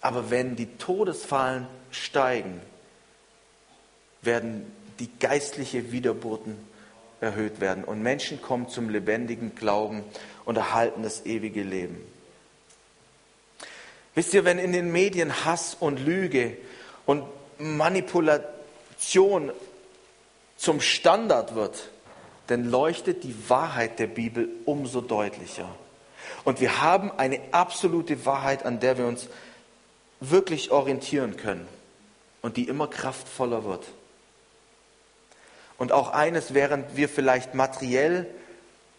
Aber 0.00 0.30
wenn 0.30 0.56
die 0.56 0.76
Todesfallen 0.76 1.66
steigen, 1.90 2.60
werden 4.22 4.72
die 4.98 5.10
geistliche 5.20 5.92
Wiederburten 5.92 6.56
erhöht 7.20 7.60
werden 7.60 7.84
und 7.84 8.02
Menschen 8.02 8.40
kommen 8.40 8.68
zum 8.68 8.90
lebendigen 8.90 9.54
Glauben 9.54 10.04
und 10.44 10.56
erhalten 10.56 11.02
das 11.02 11.26
ewige 11.26 11.62
Leben. 11.62 12.00
Wisst 14.14 14.34
ihr, 14.34 14.44
wenn 14.44 14.58
in 14.58 14.72
den 14.72 14.90
Medien 14.90 15.44
Hass 15.44 15.76
und 15.78 16.04
Lüge 16.04 16.56
und 17.06 17.24
Manipulation 17.58 19.52
zum 20.56 20.80
Standard 20.80 21.54
wird, 21.54 21.90
dann 22.48 22.64
leuchtet 22.64 23.24
die 23.24 23.34
Wahrheit 23.48 23.98
der 23.98 24.06
Bibel 24.06 24.48
umso 24.64 25.00
deutlicher. 25.00 25.68
Und 26.44 26.60
wir 26.60 26.82
haben 26.82 27.12
eine 27.16 27.40
absolute 27.52 28.26
Wahrheit, 28.26 28.64
an 28.64 28.80
der 28.80 28.98
wir 28.98 29.06
uns 29.06 29.28
wirklich 30.20 30.70
orientieren 30.70 31.36
können 31.36 31.68
und 32.42 32.56
die 32.56 32.66
immer 32.68 32.88
kraftvoller 32.88 33.64
wird. 33.64 33.86
Und 35.76 35.92
auch 35.92 36.10
eines, 36.10 36.54
während 36.54 36.96
wir 36.96 37.08
vielleicht 37.08 37.54
materiell 37.54 38.26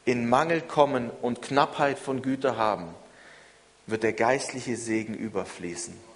in 0.05 0.29
Mangel 0.29 0.61
kommen 0.61 1.09
und 1.21 1.41
Knappheit 1.41 1.99
von 1.99 2.21
Güter 2.21 2.55
haben, 2.55 2.87
wird 3.87 4.03
der 4.03 4.13
geistliche 4.13 4.77
Segen 4.77 5.15
überfließen. 5.15 6.08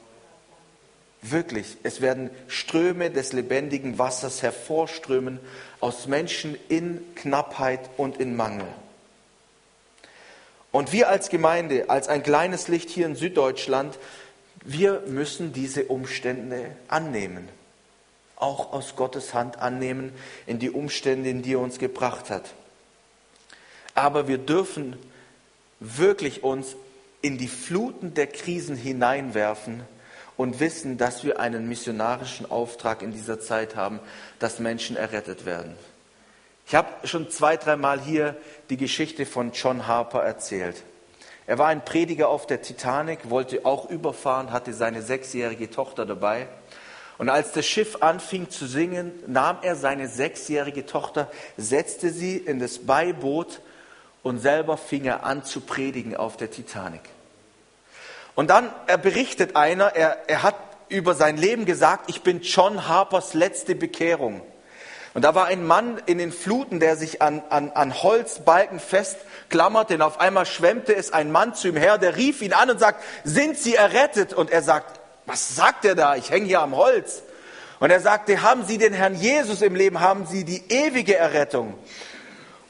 Wirklich, 1.26 1.78
es 1.84 2.02
werden 2.02 2.30
Ströme 2.50 3.10
des 3.10 3.32
lebendigen 3.32 3.98
Wassers 3.98 4.42
hervorströmen 4.42 5.40
aus 5.80 6.06
Menschen 6.06 6.58
in 6.68 7.02
Knappheit 7.16 7.80
und 7.96 8.20
in 8.20 8.36
Mangel. 8.36 8.68
Und 10.74 10.92
wir 10.92 11.08
als 11.08 11.30
Gemeinde, 11.30 11.90
als 11.90 12.10
ein 12.10 12.24
kleines 12.24 12.68
Licht 12.68 12.90
hier 12.90 13.06
in 13.06 13.16
Süddeutschland, 13.16 13.98
wir 14.66 15.04
müssen 15.08 15.54
diese 15.54 15.86
Umstände 15.86 16.72
annehmen. 16.90 17.48
Auch 18.36 18.74
aus 18.74 18.98
Gottes 18.98 19.34
Hand 19.34 19.60
annehmen 19.60 20.12
in 20.46 20.60
die 20.60 20.72
Umstände, 20.72 21.30
in 21.30 21.42
die 21.42 21.54
er 21.54 21.60
uns 21.60 21.80
gebracht 21.80 22.30
hat. 22.30 22.54
Aber 23.96 24.28
wir 24.28 24.40
dürfen 24.40 24.98
wirklich 25.80 26.44
uns 26.44 26.76
in 27.22 27.38
die 27.38 27.48
Fluten 27.48 28.14
der 28.14 28.28
Krisen 28.28 28.76
hineinwerfen 28.76 29.84
und 30.38 30.60
wissen, 30.60 30.98
dass 30.98 31.24
wir 31.24 31.40
einen 31.40 31.68
missionarischen 31.68 32.50
Auftrag 32.50 33.02
in 33.02 33.12
dieser 33.12 33.40
Zeit 33.40 33.76
haben, 33.76 34.00
dass 34.40 34.60
Menschen 34.60 34.96
errettet 34.96 35.46
werden. 35.46 35.76
Ich 36.66 36.76
habe 36.76 37.08
schon 37.08 37.30
zwei, 37.30 37.58
dreimal 37.58 38.00
hier 38.00 38.36
die 38.70 38.78
Geschichte 38.78 39.26
von 39.26 39.52
John 39.52 39.88
Harper 39.88 40.24
erzählt. 40.24 40.84
Er 41.46 41.58
war 41.58 41.68
ein 41.68 41.84
Prediger 41.84 42.30
auf 42.30 42.48
der 42.48 42.62
Titanic, 42.62 43.30
wollte 43.30 43.66
auch 43.66 43.90
überfahren, 43.90 44.52
hatte 44.52 44.74
seine 44.74 45.02
sechsjährige 45.02 45.70
Tochter 45.70 46.06
dabei. 46.06 46.48
Und 47.18 47.30
als 47.30 47.52
das 47.52 47.66
Schiff 47.66 47.98
anfing 48.02 48.50
zu 48.50 48.66
singen, 48.66 49.12
nahm 49.28 49.58
er 49.62 49.76
seine 49.76 50.08
sechsjährige 50.08 50.86
Tochter, 50.86 51.30
setzte 51.58 52.10
sie 52.10 52.38
in 52.38 52.60
das 52.60 52.80
Beiboot 52.80 53.62
und 54.24 54.40
selber 54.40 54.78
fing 54.78 55.06
er 55.06 55.26
an 55.26 55.44
zu 55.44 55.62
predigen 55.62 56.16
auf 56.16 56.38
der 56.38 56.50
Titanic. 56.50 57.02
Und 58.36 58.50
dann 58.50 58.70
er 58.88 58.98
berichtet 58.98 59.56
einer, 59.56 59.96
er, 59.96 60.18
er 60.28 60.44
hat 60.44 60.56
über 60.90 61.16
sein 61.16 61.38
Leben 61.38 61.66
gesagt, 61.66 62.10
ich 62.10 62.22
bin 62.22 62.42
John 62.42 62.88
Harpers 62.88 63.34
letzte 63.34 63.76
Bekehrung. 63.76 64.42
Und 65.14 65.22
da 65.24 65.36
war 65.36 65.46
ein 65.46 65.66
Mann 65.66 66.02
in 66.08 66.18
den 66.18 66.32
Fluten, 66.32 66.80
der 66.80 66.96
sich 66.96 67.22
an, 67.22 67.44
an, 67.50 67.72
an 67.72 68.02
Holzbalken 68.02 68.80
festklammerte. 68.80 69.94
Und 69.96 70.02
auf 70.02 70.20
einmal 70.20 70.48
schwemmte 70.48 70.96
es 70.96 71.14
ein 71.14 71.32
Mann 71.32 71.54
zu 71.54 71.68
ihm 71.68 71.76
her, 71.76 72.00
der 72.00 72.16
rief 72.16 72.42
ihn 72.42 72.54
an 72.54 72.72
und 72.72 72.80
sagt, 72.80 73.04
sind 73.24 73.58
Sie 73.58 73.76
errettet? 73.76 74.34
Und 74.34 74.50
er 74.50 74.64
sagt, 74.64 75.00
was 75.28 75.56
sagt 75.56 75.86
er 75.86 75.94
da? 75.94 76.16
Ich 76.16 76.32
hänge 76.32 76.48
hier 76.48 76.62
am 76.62 76.76
Holz. 76.76 77.22
Und 77.80 77.92
er 77.92 78.00
sagte, 78.00 78.42
haben 78.42 78.66
Sie 78.66 78.80
den 78.80 78.94
Herrn 78.94 79.14
Jesus 79.14 79.62
im 79.62 79.76
Leben? 79.76 80.00
Haben 80.00 80.26
Sie 80.26 80.46
die 80.46 80.64
ewige 80.70 81.16
Errettung? 81.16 81.76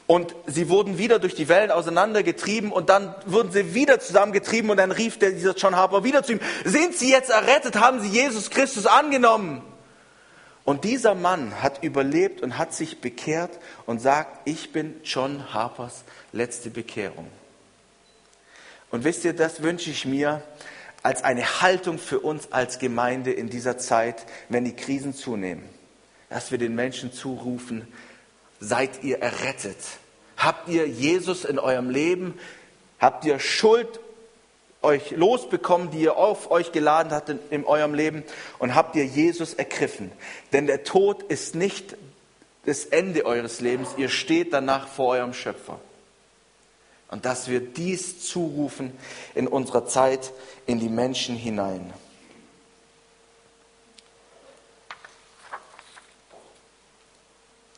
Und 0.06 0.34
sie 0.46 0.68
wurden 0.68 0.98
wieder 0.98 1.18
durch 1.18 1.34
die 1.34 1.48
Wellen 1.48 1.70
auseinandergetrieben 1.70 2.72
und 2.72 2.90
dann 2.90 3.14
wurden 3.24 3.52
sie 3.52 3.74
wieder 3.74 4.00
zusammengetrieben 4.00 4.70
und 4.70 4.76
dann 4.76 4.92
rief 4.92 5.18
der, 5.18 5.30
dieser 5.30 5.54
John 5.54 5.76
Harper 5.76 6.04
wieder 6.04 6.22
zu 6.22 6.32
ihm, 6.32 6.40
sind 6.64 6.94
Sie 6.94 7.10
jetzt 7.10 7.30
errettet? 7.30 7.76
Haben 7.76 8.00
Sie 8.00 8.08
Jesus 8.08 8.50
Christus 8.50 8.86
angenommen? 8.86 9.62
Und 10.64 10.84
dieser 10.84 11.14
Mann 11.14 11.62
hat 11.62 11.82
überlebt 11.82 12.42
und 12.42 12.58
hat 12.58 12.74
sich 12.74 13.00
bekehrt 13.00 13.58
und 13.86 14.00
sagt, 14.00 14.46
ich 14.46 14.72
bin 14.72 14.94
John 15.04 15.54
Harpers 15.54 16.04
letzte 16.32 16.70
Bekehrung. 16.70 17.28
Und 18.90 19.04
wisst 19.04 19.24
ihr, 19.24 19.32
das 19.32 19.62
wünsche 19.62 19.90
ich 19.90 20.06
mir 20.06 20.42
als 21.02 21.22
eine 21.22 21.60
Haltung 21.60 21.98
für 21.98 22.20
uns 22.20 22.52
als 22.52 22.78
Gemeinde 22.78 23.30
in 23.30 23.50
dieser 23.50 23.76
Zeit, 23.76 24.24
wenn 24.48 24.64
die 24.64 24.76
Krisen 24.76 25.14
zunehmen, 25.14 25.68
dass 26.30 26.50
wir 26.50 26.58
den 26.58 26.74
Menschen 26.74 27.12
zurufen, 27.12 27.86
seid 28.60 29.02
ihr 29.02 29.20
errettet? 29.20 29.76
Habt 30.36 30.68
ihr 30.68 30.86
Jesus 30.86 31.44
in 31.44 31.58
eurem 31.58 31.90
Leben? 31.90 32.38
Habt 32.98 33.24
ihr 33.24 33.38
Schuld 33.38 34.00
euch 34.84 35.10
losbekommen, 35.12 35.90
die 35.90 36.02
ihr 36.02 36.16
auf 36.16 36.50
euch 36.50 36.70
geladen 36.70 37.12
habt 37.12 37.30
in, 37.30 37.38
in 37.50 37.64
eurem 37.64 37.94
Leben 37.94 38.22
und 38.58 38.74
habt 38.74 38.94
ihr 38.94 39.06
Jesus 39.06 39.54
ergriffen. 39.54 40.12
Denn 40.52 40.66
der 40.66 40.84
Tod 40.84 41.22
ist 41.24 41.54
nicht 41.54 41.96
das 42.66 42.84
Ende 42.84 43.26
eures 43.26 43.60
Lebens, 43.60 43.90
ihr 43.96 44.08
steht 44.08 44.52
danach 44.52 44.88
vor 44.88 45.12
eurem 45.12 45.34
Schöpfer. 45.34 45.80
Und 47.10 47.24
dass 47.24 47.48
wir 47.48 47.60
dies 47.60 48.26
zurufen 48.26 48.92
in 49.34 49.46
unserer 49.46 49.86
Zeit 49.86 50.32
in 50.66 50.80
die 50.80 50.88
Menschen 50.88 51.36
hinein. 51.36 51.92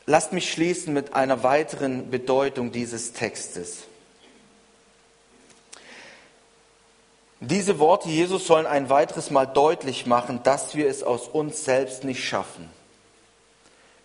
Lasst 0.07 0.33
mich 0.33 0.53
schließen 0.53 0.95
mit 0.95 1.15
einer 1.15 1.43
weiteren 1.43 2.11
Bedeutung 2.11 2.71
dieses 2.71 3.13
Textes. 3.13 3.83
Diese 7.41 7.81
Worte 7.81 8.09
Jesus 8.09 8.47
sollen 8.47 8.67
ein 8.67 8.89
weiteres 8.89 9.31
Mal 9.31 9.47
deutlich 9.47 10.07
machen, 10.07 10.41
dass 10.45 10.77
wir 10.77 10.89
es 10.89 11.03
aus 11.03 11.27
uns 11.27 11.65
selbst 11.65 12.05
nicht 12.05 12.25
schaffen. 12.25 12.71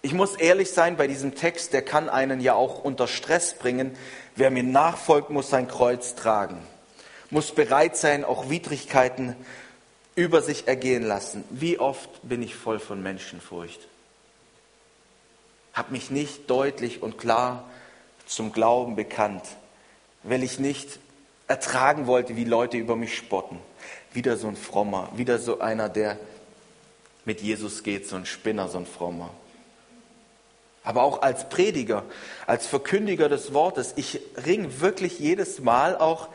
Ich 0.01 0.13
muss 0.13 0.35
ehrlich 0.35 0.71
sein, 0.71 0.97
bei 0.97 1.05
diesem 1.05 1.35
Text, 1.35 1.71
der 1.73 1.83
kann 1.83 2.09
einen 2.09 2.41
ja 2.41 2.55
auch 2.55 2.83
unter 2.83 3.07
Stress 3.07 3.53
bringen. 3.53 3.95
Wer 4.35 4.49
mir 4.49 4.63
nachfolgt, 4.63 5.29
muss 5.29 5.51
sein 5.51 5.67
Kreuz 5.67 6.15
tragen, 6.15 6.57
muss 7.29 7.51
bereit 7.51 7.95
sein, 7.95 8.25
auch 8.25 8.49
Widrigkeiten 8.49 9.35
über 10.15 10.41
sich 10.41 10.67
ergehen 10.67 11.03
lassen. 11.03 11.43
Wie 11.51 11.79
oft 11.79 12.09
bin 12.23 12.41
ich 12.41 12.55
voll 12.55 12.79
von 12.79 13.03
Menschenfurcht? 13.03 13.87
Hab 15.73 15.91
mich 15.91 16.12
nicht 16.12 16.49
deutlich 16.49 17.01
und 17.01 17.17
klar 17.17 17.69
zum 18.25 18.51
Glauben 18.51 18.95
bekannt, 18.95 19.43
weil 20.23 20.43
ich 20.43 20.60
nicht 20.60 20.99
ertragen 21.47 22.07
wollte, 22.07 22.36
wie 22.36 22.45
Leute 22.45 22.77
über 22.77 22.95
mich 22.95 23.15
spotten. 23.15 23.60
Wieder 24.13 24.38
so 24.38 24.47
ein 24.47 24.55
Frommer, 24.55 25.10
wieder 25.15 25.39
so 25.39 25.60
einer, 25.60 25.89
der 25.89 26.17
mit 27.25 27.41
Jesus 27.41 27.84
geht, 27.84 28.07
so 28.07 28.15
ein 28.15 28.25
Spinner, 28.25 28.67
so 28.67 28.77
ein 28.77 28.86
Frommer. 28.86 29.31
Aber 30.84 31.03
auch 31.03 31.21
als 31.21 31.47
Prediger, 31.49 32.03
als 32.47 32.65
Verkündiger 32.65 33.29
des 33.29 33.53
Wortes, 33.53 33.93
ich 33.97 34.21
ring 34.45 34.81
wirklich 34.81 35.19
jedes 35.19 35.60
Mal 35.60 35.95
auch, 35.97 36.29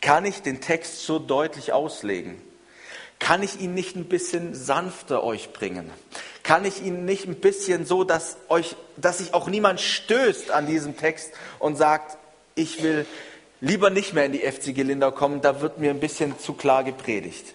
kann 0.00 0.24
ich 0.24 0.42
den 0.42 0.60
Text 0.60 1.04
so 1.04 1.18
deutlich 1.18 1.72
auslegen? 1.72 2.40
Kann 3.18 3.42
ich 3.42 3.60
ihn 3.60 3.74
nicht 3.74 3.96
ein 3.96 4.04
bisschen 4.04 4.54
sanfter 4.54 5.24
euch 5.24 5.52
bringen? 5.52 5.90
Kann 6.42 6.64
ich 6.64 6.82
ihn 6.82 7.04
nicht 7.04 7.26
ein 7.26 7.34
bisschen 7.34 7.84
so, 7.84 8.04
dass 8.04 8.36
euch, 8.48 8.76
dass 8.96 9.18
sich 9.18 9.34
auch 9.34 9.48
niemand 9.48 9.80
stößt 9.80 10.50
an 10.50 10.66
diesem 10.66 10.96
Text 10.96 11.32
und 11.58 11.76
sagt, 11.76 12.16
ich 12.54 12.82
will 12.82 13.06
lieber 13.60 13.90
nicht 13.90 14.14
mehr 14.14 14.24
in 14.24 14.32
die 14.32 14.40
FC 14.40 14.74
Gelindau 14.74 15.10
kommen, 15.10 15.40
da 15.40 15.60
wird 15.60 15.78
mir 15.78 15.90
ein 15.90 16.00
bisschen 16.00 16.38
zu 16.38 16.54
klar 16.54 16.84
gepredigt. 16.84 17.54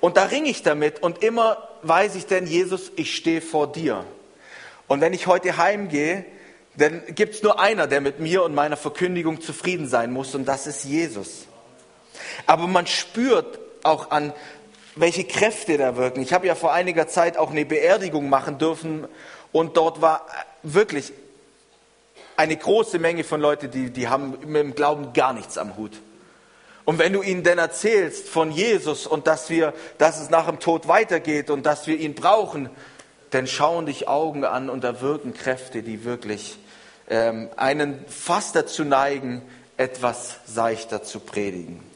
Und 0.00 0.16
da 0.16 0.24
ringe 0.24 0.50
ich 0.50 0.62
damit 0.62 1.02
und 1.02 1.22
immer 1.22 1.68
weiß 1.82 2.16
ich 2.16 2.26
denn, 2.26 2.46
Jesus, 2.46 2.92
ich 2.96 3.14
stehe 3.14 3.40
vor 3.40 3.72
dir. 3.72 4.04
Und 4.86 5.00
wenn 5.00 5.14
ich 5.14 5.26
heute 5.26 5.56
heimgehe, 5.56 6.26
dann 6.76 7.02
gibt 7.14 7.36
es 7.36 7.42
nur 7.42 7.60
einer, 7.60 7.86
der 7.86 8.00
mit 8.00 8.20
mir 8.20 8.42
und 8.42 8.54
meiner 8.54 8.76
Verkündigung 8.76 9.40
zufrieden 9.40 9.88
sein 9.88 10.12
muss, 10.12 10.34
und 10.34 10.44
das 10.46 10.66
ist 10.66 10.84
Jesus. 10.84 11.46
Aber 12.46 12.66
man 12.66 12.86
spürt 12.86 13.60
auch 13.84 14.10
an 14.10 14.32
welche 14.96 15.24
Kräfte 15.24 15.76
da 15.76 15.96
wirken. 15.96 16.20
Ich 16.20 16.32
habe 16.32 16.46
ja 16.46 16.54
vor 16.54 16.72
einiger 16.72 17.08
Zeit 17.08 17.36
auch 17.36 17.50
eine 17.50 17.64
Beerdigung 17.64 18.28
machen 18.28 18.58
dürfen 18.58 19.06
und 19.52 19.76
dort 19.76 20.00
war 20.00 20.26
wirklich 20.62 21.12
eine 22.36 22.56
große 22.56 22.98
Menge 22.98 23.24
von 23.24 23.40
Leuten, 23.40 23.70
die, 23.70 23.90
die 23.90 24.08
haben 24.08 24.38
mit 24.46 24.62
dem 24.62 24.74
Glauben 24.74 25.12
gar 25.12 25.32
nichts 25.32 25.58
am 25.58 25.76
Hut. 25.76 26.00
Und 26.84 26.98
wenn 26.98 27.12
du 27.12 27.22
ihnen 27.22 27.42
denn 27.42 27.58
erzählst 27.58 28.28
von 28.28 28.50
Jesus 28.50 29.06
und 29.06 29.26
dass 29.26 29.48
wir, 29.48 29.72
dass 29.98 30.20
es 30.20 30.30
nach 30.30 30.46
dem 30.46 30.60
Tod 30.60 30.86
weitergeht 30.86 31.50
und 31.50 31.64
dass 31.64 31.86
wir 31.86 31.96
ihn 31.96 32.14
brauchen, 32.14 32.68
dann 33.30 33.46
schauen 33.46 33.86
dich 33.86 34.06
Augen 34.06 34.44
an 34.44 34.68
und 34.68 34.84
da 34.84 35.00
wirken 35.00 35.32
Kräfte, 35.34 35.82
die 35.82 36.04
wirklich 36.04 36.58
ähm, 37.08 37.48
einen 37.56 38.04
fast 38.06 38.54
dazu 38.54 38.84
neigen, 38.84 39.42
etwas 39.76 40.36
seichter 40.46 41.02
zu 41.02 41.20
predigen. 41.20 41.93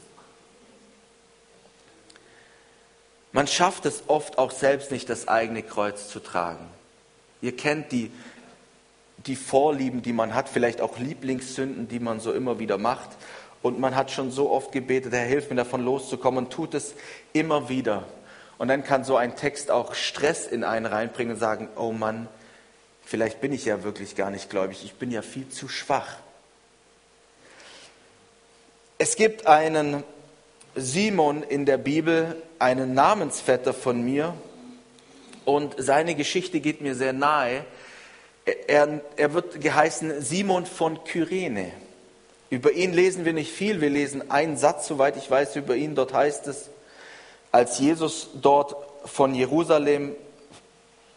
Man 3.31 3.47
schafft 3.47 3.85
es 3.85 4.03
oft 4.07 4.37
auch 4.37 4.51
selbst 4.51 4.91
nicht, 4.91 5.09
das 5.09 5.27
eigene 5.27 5.61
Kreuz 5.61 6.09
zu 6.09 6.19
tragen. 6.19 6.65
Ihr 7.41 7.55
kennt 7.55 7.91
die, 7.91 8.11
die 9.25 9.35
Vorlieben, 9.35 10.01
die 10.01 10.13
man 10.13 10.33
hat, 10.33 10.49
vielleicht 10.49 10.81
auch 10.81 10.97
Lieblingssünden, 10.97 11.87
die 11.87 11.99
man 11.99 12.19
so 12.19 12.33
immer 12.33 12.59
wieder 12.59 12.77
macht. 12.77 13.09
Und 13.61 13.79
man 13.79 13.95
hat 13.95 14.09
schon 14.11 14.31
so 14.31 14.49
oft 14.49 14.71
gebetet, 14.71 15.13
Herr, 15.13 15.25
hilf 15.25 15.49
mir 15.49 15.57
davon 15.57 15.83
loszukommen 15.83 16.45
und 16.45 16.51
tut 16.51 16.73
es 16.73 16.95
immer 17.33 17.69
wieder. 17.69 18.05
Und 18.57 18.67
dann 18.67 18.83
kann 18.83 19.03
so 19.03 19.15
ein 19.15 19.35
Text 19.35 19.69
auch 19.69 19.93
Stress 19.93 20.47
in 20.47 20.63
einen 20.63 20.85
reinbringen 20.85 21.33
und 21.33 21.39
sagen, 21.39 21.69
oh 21.75 21.91
Mann, 21.91 22.27
vielleicht 23.05 23.41
bin 23.41 23.53
ich 23.53 23.65
ja 23.65 23.83
wirklich 23.83 24.15
gar 24.15 24.31
nicht 24.31 24.49
gläubig, 24.49 24.83
ich 24.83 24.95
bin 24.95 25.11
ja 25.11 25.21
viel 25.21 25.47
zu 25.49 25.67
schwach. 25.67 26.15
Es 28.97 29.15
gibt 29.15 29.47
einen 29.47 30.03
Simon 30.81 31.43
in 31.43 31.65
der 31.65 31.77
Bibel, 31.77 32.35
einen 32.59 32.93
Namensvetter 32.93 33.73
von 33.73 34.01
mir, 34.01 34.33
und 35.45 35.75
seine 35.77 36.13
Geschichte 36.15 36.59
geht 36.59 36.81
mir 36.81 36.93
sehr 36.93 37.13
nahe. 37.13 37.65
Er, 38.67 39.01
er 39.15 39.33
wird 39.33 39.59
geheißen 39.61 40.21
Simon 40.21 40.65
von 40.65 41.03
Kyrene. 41.03 41.71
Über 42.51 42.71
ihn 42.71 42.93
lesen 42.93 43.25
wir 43.25 43.33
nicht 43.33 43.51
viel, 43.51 43.81
wir 43.81 43.89
lesen 43.89 44.29
einen 44.29 44.57
Satz, 44.57 44.87
soweit 44.87 45.17
ich 45.17 45.29
weiß, 45.29 45.55
über 45.55 45.75
ihn. 45.75 45.95
Dort 45.95 46.13
heißt 46.13 46.47
es, 46.47 46.69
als 47.51 47.79
Jesus 47.79 48.29
dort 48.41 48.75
von 49.05 49.33
Jerusalem 49.33 50.15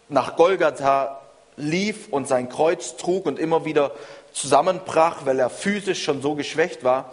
nach 0.08 0.36
Golgatha 0.36 1.20
lief 1.56 2.08
und 2.10 2.26
sein 2.26 2.48
Kreuz 2.48 2.96
trug 2.96 3.26
und 3.26 3.38
immer 3.38 3.64
wieder 3.64 3.92
zusammenbrach, 4.32 5.26
weil 5.26 5.38
er 5.38 5.50
physisch 5.50 6.02
schon 6.02 6.22
so 6.22 6.34
geschwächt 6.34 6.84
war, 6.84 7.12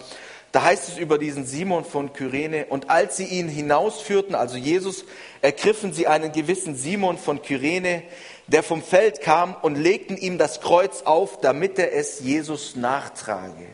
da 0.51 0.63
heißt 0.63 0.89
es 0.89 0.97
über 0.97 1.17
diesen 1.17 1.45
Simon 1.45 1.85
von 1.85 2.11
Kyrene, 2.11 2.65
und 2.65 2.89
als 2.89 3.17
sie 3.17 3.25
ihn 3.25 3.49
hinausführten, 3.49 4.33
also 4.33 4.57
Jesus, 4.57 5.05
ergriffen 5.41 5.93
sie 5.93 6.07
einen 6.07 6.31
gewissen 6.31 6.75
Simon 6.75 7.17
von 7.17 7.41
Kyrene, 7.41 8.03
der 8.47 8.63
vom 8.63 8.81
Feld 8.81 9.21
kam, 9.21 9.55
und 9.61 9.75
legten 9.75 10.17
ihm 10.17 10.39
das 10.39 10.59
Kreuz 10.59 11.03
auf, 11.03 11.39
damit 11.41 11.77
er 11.77 11.93
es 11.93 12.21
Jesus 12.21 12.75
nachtrage. 12.75 13.67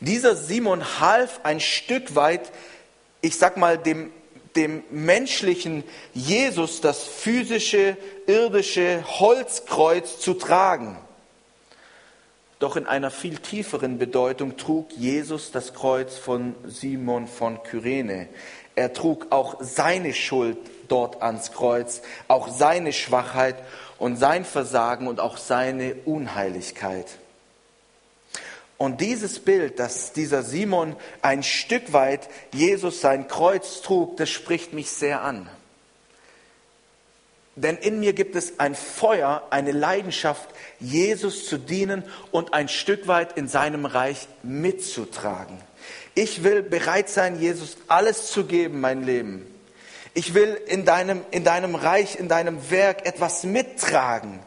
Dieser 0.00 0.34
Simon 0.34 1.00
half 1.00 1.40
ein 1.44 1.60
Stück 1.60 2.16
weit, 2.16 2.50
ich 3.20 3.38
sag 3.38 3.56
mal, 3.56 3.78
dem, 3.78 4.10
dem 4.56 4.82
menschlichen 4.90 5.84
Jesus 6.12 6.80
das 6.80 7.04
physische, 7.04 7.96
irdische 8.26 9.04
Holzkreuz 9.06 10.18
zu 10.18 10.34
tragen. 10.34 10.98
Doch 12.58 12.76
in 12.76 12.86
einer 12.86 13.10
viel 13.10 13.38
tieferen 13.38 13.98
Bedeutung 13.98 14.56
trug 14.56 14.90
Jesus 14.92 15.50
das 15.50 15.74
Kreuz 15.74 16.16
von 16.16 16.54
Simon 16.66 17.26
von 17.26 17.62
Kyrene. 17.62 18.28
Er 18.74 18.92
trug 18.94 19.26
auch 19.30 19.56
seine 19.60 20.14
Schuld 20.14 20.56
dort 20.88 21.22
ans 21.22 21.52
Kreuz, 21.52 22.00
auch 22.28 22.48
seine 22.48 22.92
Schwachheit 22.92 23.56
und 23.98 24.16
sein 24.16 24.44
Versagen 24.44 25.06
und 25.06 25.20
auch 25.20 25.36
seine 25.36 25.94
Unheiligkeit. 26.06 27.18
Und 28.78 29.00
dieses 29.00 29.38
Bild, 29.38 29.78
dass 29.78 30.12
dieser 30.12 30.42
Simon 30.42 30.96
ein 31.22 31.42
Stück 31.42 31.92
weit 31.92 32.28
Jesus 32.52 33.00
sein 33.00 33.26
Kreuz 33.28 33.80
trug, 33.80 34.16
das 34.18 34.28
spricht 34.28 34.72
mich 34.74 34.90
sehr 34.90 35.22
an. 35.22 35.48
Denn 37.56 37.78
in 37.78 38.00
mir 38.00 38.12
gibt 38.12 38.36
es 38.36 38.60
ein 38.60 38.74
Feuer, 38.74 39.46
eine 39.48 39.72
Leidenschaft, 39.72 40.48
Jesus 40.78 41.46
zu 41.46 41.56
dienen 41.58 42.04
und 42.30 42.52
ein 42.52 42.68
Stück 42.68 43.08
weit 43.08 43.38
in 43.38 43.48
seinem 43.48 43.86
Reich 43.86 44.28
mitzutragen. 44.42 45.58
Ich 46.14 46.44
will 46.44 46.62
bereit 46.62 47.08
sein, 47.08 47.40
Jesus 47.40 47.78
alles 47.88 48.30
zu 48.30 48.44
geben, 48.44 48.80
mein 48.80 49.04
Leben. 49.04 49.46
Ich 50.12 50.34
will 50.34 50.58
in 50.66 50.84
deinem, 50.84 51.22
in 51.30 51.44
deinem 51.44 51.74
Reich, 51.74 52.18
in 52.18 52.28
deinem 52.28 52.70
Werk 52.70 53.06
etwas 53.06 53.44
mittragen. 53.44 54.40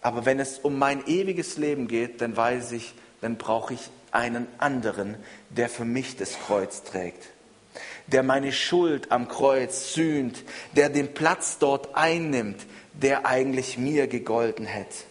Aber 0.00 0.24
wenn 0.24 0.40
es 0.40 0.58
um 0.58 0.78
mein 0.78 1.06
ewiges 1.06 1.58
Leben 1.58 1.88
geht, 1.88 2.20
dann 2.22 2.36
weiß 2.36 2.72
ich, 2.72 2.94
dann 3.20 3.36
brauche 3.36 3.74
ich 3.74 3.80
einen 4.10 4.46
anderen, 4.58 5.16
der 5.50 5.68
für 5.68 5.84
mich 5.84 6.16
das 6.16 6.38
Kreuz 6.38 6.82
trägt, 6.82 7.28
der 8.06 8.22
meine 8.22 8.52
Schuld 8.52 9.10
am 9.10 9.28
Kreuz 9.28 9.94
sühnt, 9.94 10.42
der 10.76 10.88
den 10.88 11.14
Platz 11.14 11.58
dort 11.58 11.94
einnimmt, 11.94 12.66
der 12.92 13.26
eigentlich 13.26 13.78
mir 13.78 14.06
gegolten 14.06 14.66
hätte. 14.66 15.04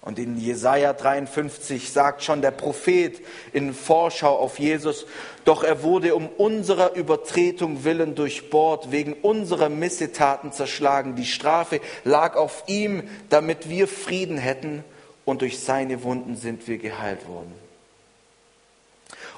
Und 0.00 0.18
in 0.18 0.38
Jesaja 0.38 0.92
53 0.92 1.90
sagt 1.90 2.22
schon 2.22 2.40
der 2.40 2.52
Prophet 2.52 3.20
in 3.52 3.74
Vorschau 3.74 4.38
auf 4.38 4.58
Jesus, 4.58 5.06
doch 5.44 5.64
er 5.64 5.82
wurde 5.82 6.14
um 6.14 6.28
unserer 6.28 6.94
Übertretung 6.94 7.84
willen 7.84 8.14
durchbohrt, 8.14 8.90
wegen 8.90 9.12
unserer 9.12 9.68
Missetaten 9.68 10.52
zerschlagen. 10.52 11.16
Die 11.16 11.26
Strafe 11.26 11.80
lag 12.04 12.36
auf 12.36 12.64
ihm, 12.68 13.02
damit 13.28 13.68
wir 13.68 13.88
Frieden 13.88 14.38
hätten 14.38 14.84
und 15.24 15.42
durch 15.42 15.58
seine 15.60 16.02
Wunden 16.04 16.36
sind 16.36 16.66
wir 16.68 16.78
geheilt 16.78 17.28
worden. 17.28 17.67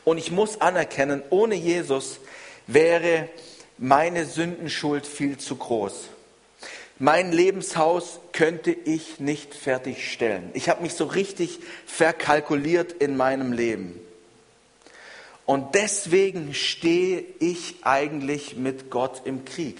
Und 0.04 0.18
ich 0.18 0.30
muss 0.30 0.60
anerkennen, 0.60 1.22
ohne 1.30 1.54
Jesus 1.54 2.20
wäre 2.66 3.28
meine 3.78 4.26
Sündenschuld 4.26 5.06
viel 5.06 5.38
zu 5.38 5.56
groß. 5.56 6.08
Mein 6.98 7.32
Lebenshaus 7.32 8.20
könnte 8.32 8.72
ich 8.72 9.20
nicht 9.20 9.54
fertigstellen. 9.54 10.50
Ich 10.52 10.68
habe 10.68 10.82
mich 10.82 10.94
so 10.94 11.06
richtig 11.06 11.60
verkalkuliert 11.86 12.92
in 12.92 13.16
meinem 13.16 13.52
Leben. 13.52 13.98
Und 15.46 15.74
deswegen 15.74 16.54
stehe 16.54 17.24
ich 17.40 17.76
eigentlich 17.82 18.56
mit 18.56 18.90
Gott 18.90 19.22
im 19.24 19.44
Krieg. 19.44 19.78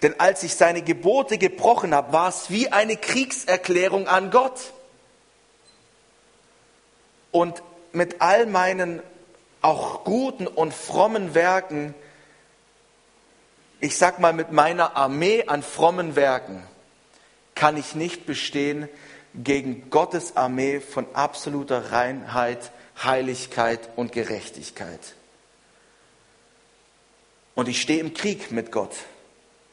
Denn 0.00 0.18
als 0.18 0.42
ich 0.42 0.54
seine 0.54 0.82
Gebote 0.82 1.36
gebrochen 1.36 1.94
habe, 1.94 2.12
war 2.12 2.28
es 2.28 2.48
wie 2.48 2.68
eine 2.68 2.96
Kriegserklärung 2.96 4.06
an 4.06 4.30
Gott. 4.30 4.72
Und 7.30 7.62
mit 7.92 8.22
all 8.22 8.46
meinen 8.46 9.02
auch 9.62 10.04
guten 10.04 10.46
und 10.46 10.74
frommen 10.74 11.34
Werken, 11.34 11.94
ich 13.80 13.96
sag 13.96 14.18
mal 14.18 14.32
mit 14.32 14.52
meiner 14.52 14.96
Armee 14.96 15.44
an 15.46 15.62
frommen 15.62 16.14
Werken, 16.14 16.62
kann 17.54 17.76
ich 17.76 17.94
nicht 17.94 18.26
bestehen 18.26 18.88
gegen 19.34 19.88
Gottes 19.90 20.36
Armee 20.36 20.80
von 20.80 21.06
absoluter 21.14 21.92
Reinheit, 21.92 22.70
Heiligkeit 23.02 23.88
und 23.96 24.12
Gerechtigkeit. 24.12 25.14
Und 27.54 27.68
ich 27.68 27.80
stehe 27.80 28.00
im 28.00 28.14
Krieg 28.14 28.50
mit 28.50 28.72
Gott. 28.72 28.94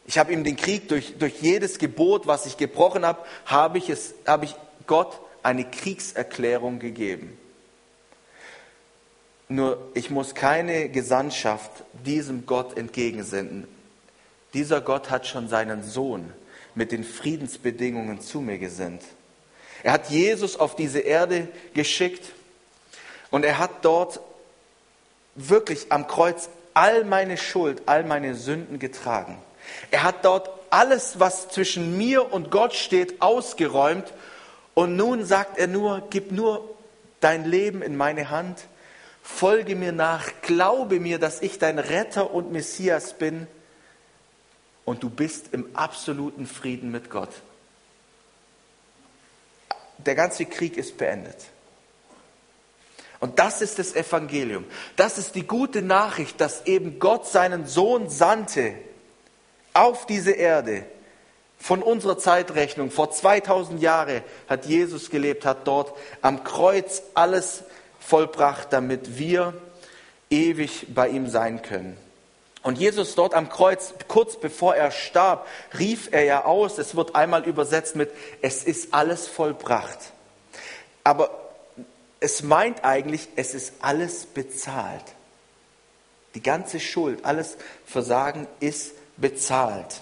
Ich 0.05 0.17
habe 0.17 0.33
ihm 0.33 0.43
den 0.43 0.55
Krieg 0.55 0.89
durch, 0.89 1.17
durch 1.17 1.41
jedes 1.41 1.77
Gebot, 1.77 2.25
was 2.27 2.45
ich 2.45 2.57
gebrochen 2.57 3.05
habe, 3.05 3.23
habe 3.45 3.77
ich, 3.77 3.89
es, 3.89 4.15
habe 4.25 4.45
ich 4.45 4.55
Gott 4.87 5.19
eine 5.43 5.69
Kriegserklärung 5.69 6.79
gegeben. 6.79 7.37
Nur 9.51 9.89
ich 9.95 10.11
muss 10.11 10.35
keine 10.35 10.89
Gesandtschaft 10.89 11.71
diesem 12.05 12.45
Gott 12.45 12.77
entgegensenden. 12.77 13.67
Dieser 14.53 14.79
Gott 14.79 15.09
hat 15.09 15.25
schon 15.25 15.49
seinen 15.49 15.83
Sohn 15.83 16.31
mit 16.75 16.91
den 16.91 17.03
Friedensbedingungen 17.03 18.21
zu 18.21 18.41
mir 18.41 18.59
gesendet. 18.59 19.07
Er 19.81 19.93
hat 19.93 20.11
Jesus 20.11 20.55
auf 20.55 20.75
diese 20.75 20.99
Erde 20.99 21.47
geschickt 21.73 22.31
und 23.31 23.43
er 23.43 23.57
hat 23.57 23.71
dort 23.83 24.19
wirklich 25.33 25.91
am 25.91 26.07
Kreuz 26.07 26.49
all 26.75 27.03
meine 27.03 27.37
Schuld, 27.37 27.81
all 27.87 28.03
meine 28.03 28.35
Sünden 28.35 28.77
getragen. 28.77 29.39
Er 29.89 30.03
hat 30.03 30.25
dort 30.25 30.49
alles, 30.69 31.19
was 31.19 31.49
zwischen 31.49 31.97
mir 31.97 32.31
und 32.31 32.51
Gott 32.51 32.75
steht, 32.75 33.21
ausgeräumt 33.21 34.13
und 34.75 34.95
nun 34.95 35.25
sagt 35.25 35.57
er 35.57 35.67
nur, 35.67 36.03
gib 36.11 36.31
nur 36.31 36.69
dein 37.19 37.45
Leben 37.45 37.81
in 37.81 37.97
meine 37.97 38.29
Hand 38.29 38.67
folge 39.29 39.75
mir 39.75 39.91
nach, 39.91 40.27
glaube 40.41 40.99
mir, 40.99 41.19
dass 41.19 41.41
ich 41.41 41.59
dein 41.59 41.79
Retter 41.79 42.31
und 42.33 42.51
Messias 42.51 43.13
bin 43.13 43.47
und 44.83 45.03
du 45.03 45.09
bist 45.09 45.53
im 45.53 45.75
absoluten 45.75 46.47
Frieden 46.47 46.91
mit 46.91 47.09
Gott. 47.09 47.29
Der 49.99 50.15
ganze 50.15 50.45
Krieg 50.45 50.77
ist 50.77 50.97
beendet. 50.97 51.37
Und 53.19 53.39
das 53.39 53.61
ist 53.61 53.79
das 53.79 53.95
Evangelium. 53.95 54.65
Das 54.95 55.17
ist 55.17 55.35
die 55.35 55.45
gute 55.45 55.81
Nachricht, 55.81 56.41
dass 56.41 56.65
eben 56.65 56.99
Gott 56.99 57.27
seinen 57.27 57.67
Sohn 57.67 58.09
sandte 58.09 58.73
auf 59.73 60.05
diese 60.05 60.31
Erde. 60.31 60.85
Von 61.59 61.83
unserer 61.83 62.17
Zeitrechnung, 62.17 62.89
vor 62.89 63.11
2000 63.11 63.81
Jahren 63.81 64.23
hat 64.47 64.65
Jesus 64.65 65.09
gelebt, 65.09 65.45
hat 65.45 65.67
dort 65.67 65.93
am 66.21 66.43
Kreuz 66.45 67.03
alles 67.13 67.63
vollbracht, 67.99 68.71
damit 68.71 69.17
wir 69.17 69.53
ewig 70.29 70.87
bei 70.93 71.09
ihm 71.09 71.27
sein 71.27 71.61
können. 71.61 71.97
Und 72.61 72.77
Jesus 72.77 73.15
dort 73.15 73.33
am 73.33 73.49
Kreuz, 73.49 73.93
kurz 74.07 74.37
bevor 74.37 74.75
er 74.75 74.91
starb, 74.91 75.47
rief 75.77 76.09
er 76.11 76.23
ja 76.23 76.45
aus, 76.45 76.77
es 76.77 76.95
wird 76.95 77.15
einmal 77.15 77.45
übersetzt 77.45 77.95
mit, 77.95 78.11
es 78.41 78.63
ist 78.63 78.93
alles 78.93 79.27
vollbracht. 79.27 79.97
Aber 81.03 81.31
es 82.19 82.43
meint 82.43 82.83
eigentlich, 82.83 83.29
es 83.37 83.53
ist 83.53 83.73
alles 83.81 84.25
bezahlt. 84.25 85.03
Die 86.35 86.43
ganze 86.43 86.79
Schuld, 86.79 87.23
alles 87.23 87.57
Versagen 87.85 88.47
ist 88.59 88.93
bezahlt. 89.17 90.01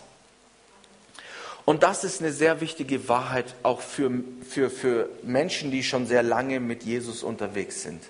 Und 1.67 1.83
das 1.83 2.05
ist 2.05 2.21
eine 2.21 2.31
sehr 2.31 2.61
wichtige 2.61 3.09
Wahrheit 3.09 3.53
auch 3.61 3.81
für, 3.81 4.09
für, 4.49 4.69
für 4.69 5.09
Menschen, 5.21 5.69
die 5.69 5.83
schon 5.83 6.07
sehr 6.07 6.23
lange 6.23 6.61
mit 6.61 6.83
Jesus 6.83 7.23
unterwegs 7.23 7.81
sind. 7.81 8.01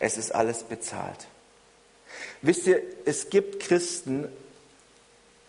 Es 0.00 0.18
ist 0.18 0.34
alles 0.34 0.64
bezahlt. 0.64 1.28
Wisst 2.42 2.66
ihr, 2.66 2.82
es 3.04 3.30
gibt 3.30 3.60
Christen 3.60 4.26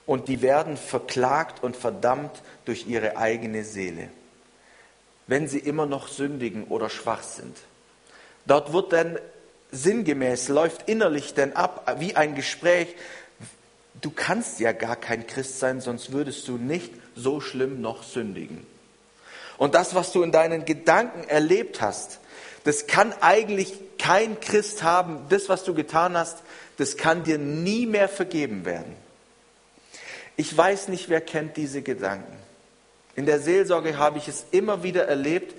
und 0.06 0.28
die 0.28 0.44
werden 0.44 0.78
verklagt 0.78 1.64
und 1.64 1.76
verdammt 1.76 2.44
durch 2.66 2.86
ihre 2.86 3.18
eigene 3.18 3.64
Seele, 3.64 4.10
wenn 5.26 5.48
sie 5.48 5.58
immer 5.58 5.88
noch 5.88 6.08
sündigen 6.08 6.66
oder 6.66 6.92
schwach 6.92 7.24
sind. 7.24 7.58
Dort 8.46 8.74
wird 8.74 8.94
dann 8.94 9.18
sinngemäß, 9.72 10.50
läuft 10.50 10.88
innerlich 10.88 11.34
dann 11.34 11.54
ab 11.54 11.96
wie 11.98 12.16
ein 12.16 12.36
Gespräch, 12.36 12.90
du 14.02 14.12
kannst 14.12 14.60
ja 14.60 14.72
gar 14.72 14.98
kein 14.98 15.26
Christ 15.26 15.58
sein, 15.58 15.82
sonst 15.82 16.12
würdest 16.12 16.48
du 16.48 16.60
nicht 16.60 16.92
so 17.16 17.42
schlimm 17.42 17.82
noch 17.82 18.04
sündigen. 18.04 18.66
Und 19.58 19.74
das, 19.74 19.96
was 19.96 20.12
du 20.12 20.22
in 20.22 20.32
deinen 20.32 20.66
Gedanken 20.66 21.28
erlebt 21.28 21.82
hast, 21.82 22.20
das 22.66 22.88
kann 22.88 23.14
eigentlich 23.22 23.74
kein 23.98 24.40
Christ 24.40 24.84
haben. 24.84 25.26
Das, 25.30 25.50
was 25.50 25.64
du 25.64 25.74
getan 25.74 26.18
hast, 26.18 26.40
das 26.78 26.98
kann 26.98 27.24
dir 27.24 27.38
nie 27.38 27.86
mehr 27.86 28.10
vergeben 28.10 28.66
werden. 28.66 28.96
Ich 30.36 30.56
weiß 30.56 30.90
nicht, 30.90 31.10
wer 31.10 31.22
kennt 31.22 31.56
diese 31.56 31.82
Gedanken. 31.82 32.36
In 33.16 33.26
der 33.26 33.40
Seelsorge 33.40 33.98
habe 33.98 34.18
ich 34.18 34.28
es 34.28 34.46
immer 34.52 34.84
wieder 34.84 35.08
erlebt, 35.08 35.56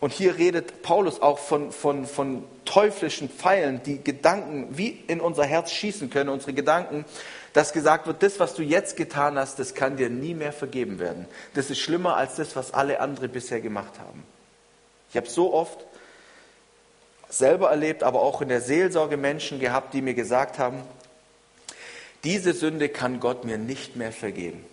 und 0.00 0.14
hier 0.14 0.38
redet 0.38 0.80
Paulus 0.80 1.20
auch 1.20 1.38
von, 1.38 1.72
von, 1.72 2.06
von 2.06 2.44
teuflischen 2.64 3.28
Pfeilen, 3.28 3.82
die 3.82 4.02
Gedanken 4.02 4.68
wie 4.70 4.98
in 5.06 5.20
unser 5.20 5.44
Herz 5.44 5.72
schießen 5.72 6.08
können, 6.08 6.30
unsere 6.30 6.54
Gedanken, 6.54 7.04
dass 7.52 7.72
gesagt 7.72 8.06
wird, 8.06 8.22
das, 8.22 8.38
was 8.38 8.54
du 8.54 8.62
jetzt 8.62 8.96
getan 8.96 9.38
hast, 9.38 9.58
das 9.58 9.74
kann 9.74 9.96
dir 9.96 10.08
nie 10.08 10.34
mehr 10.34 10.52
vergeben 10.52 10.98
werden. 10.98 11.26
Das 11.54 11.70
ist 11.70 11.78
schlimmer 11.80 12.16
als 12.16 12.36
das, 12.36 12.54
was 12.54 12.72
alle 12.72 13.00
anderen 13.00 13.30
bisher 13.30 13.60
gemacht 13.60 13.98
haben. 13.98 14.24
Ich 15.10 15.16
habe 15.16 15.28
so 15.28 15.52
oft 15.52 15.84
selber 17.28 17.70
erlebt, 17.70 18.02
aber 18.02 18.20
auch 18.22 18.40
in 18.40 18.48
der 18.48 18.60
Seelsorge 18.60 19.16
Menschen 19.16 19.58
gehabt, 19.58 19.94
die 19.94 20.02
mir 20.02 20.14
gesagt 20.14 20.58
haben, 20.58 20.82
diese 22.24 22.52
Sünde 22.52 22.88
kann 22.88 23.18
Gott 23.18 23.44
mir 23.44 23.58
nicht 23.58 23.96
mehr 23.96 24.12
vergeben. 24.12 24.64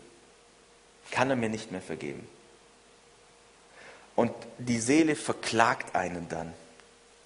Kann 1.12 1.30
er 1.30 1.36
mir 1.36 1.50
nicht 1.50 1.72
mehr 1.72 1.82
vergeben. 1.82 2.28
Und 4.16 4.34
die 4.58 4.80
Seele 4.80 5.16
verklagt 5.16 5.96
einen 5.96 6.28
dann. 6.28 6.52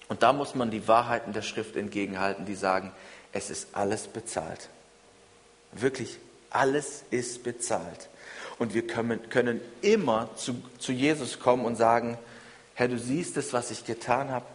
Und 0.08 0.22
da 0.22 0.32
muss 0.32 0.54
man 0.54 0.70
die 0.70 0.86
Wahrheiten 0.86 1.32
der 1.32 1.42
Schrift 1.42 1.74
entgegenhalten, 1.74 2.44
die 2.44 2.54
sagen, 2.54 2.92
es 3.32 3.50
ist 3.50 3.68
alles 3.72 4.08
bezahlt. 4.08 4.68
Wirklich, 5.72 6.18
alles 6.50 7.04
ist 7.10 7.42
bezahlt. 7.42 8.08
Und 8.58 8.74
wir 8.74 8.86
können, 8.86 9.28
können 9.30 9.60
immer 9.80 10.30
zu, 10.36 10.62
zu 10.78 10.92
Jesus 10.92 11.40
kommen 11.40 11.64
und 11.64 11.76
sagen, 11.76 12.18
Herr, 12.74 12.88
du 12.88 12.98
siehst 12.98 13.36
es, 13.36 13.52
was 13.52 13.70
ich 13.70 13.84
getan 13.84 14.30
habe, 14.30 14.46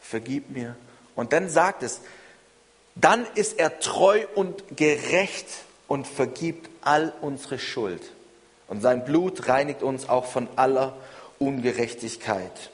vergib 0.00 0.50
mir. 0.50 0.76
Und 1.14 1.32
dann 1.32 1.48
sagt 1.48 1.82
es, 1.82 2.00
dann 2.94 3.26
ist 3.34 3.58
er 3.58 3.78
treu 3.80 4.24
und 4.34 4.76
gerecht 4.76 5.46
und 5.86 6.06
vergibt 6.06 6.70
all 6.82 7.12
unsere 7.20 7.58
Schuld. 7.58 8.02
Und 8.68 8.80
sein 8.80 9.04
Blut 9.04 9.48
reinigt 9.48 9.82
uns 9.82 10.08
auch 10.08 10.26
von 10.26 10.48
aller 10.56 10.96
Ungerechtigkeit. 11.38 12.70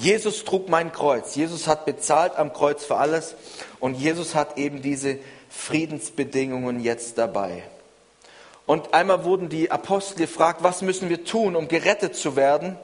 Jesus 0.00 0.44
trug 0.44 0.70
mein 0.70 0.92
Kreuz. 0.92 1.34
Jesus 1.34 1.66
hat 1.66 1.84
bezahlt 1.84 2.36
am 2.36 2.54
Kreuz 2.54 2.84
für 2.84 2.96
alles 2.96 3.34
und 3.80 3.94
Jesus 3.94 4.34
hat 4.34 4.56
eben 4.56 4.80
diese 4.80 5.18
Friedensbedingungen 5.50 6.80
jetzt 6.80 7.18
dabei. 7.18 7.64
Und 8.64 8.94
einmal 8.94 9.24
wurden 9.24 9.50
die 9.50 9.70
Apostel 9.70 10.16
gefragt, 10.16 10.62
was 10.62 10.80
müssen 10.80 11.10
wir 11.10 11.24
tun, 11.24 11.54
um 11.54 11.68
gerettet 11.68 12.16
zu 12.16 12.34
werden? 12.34 12.78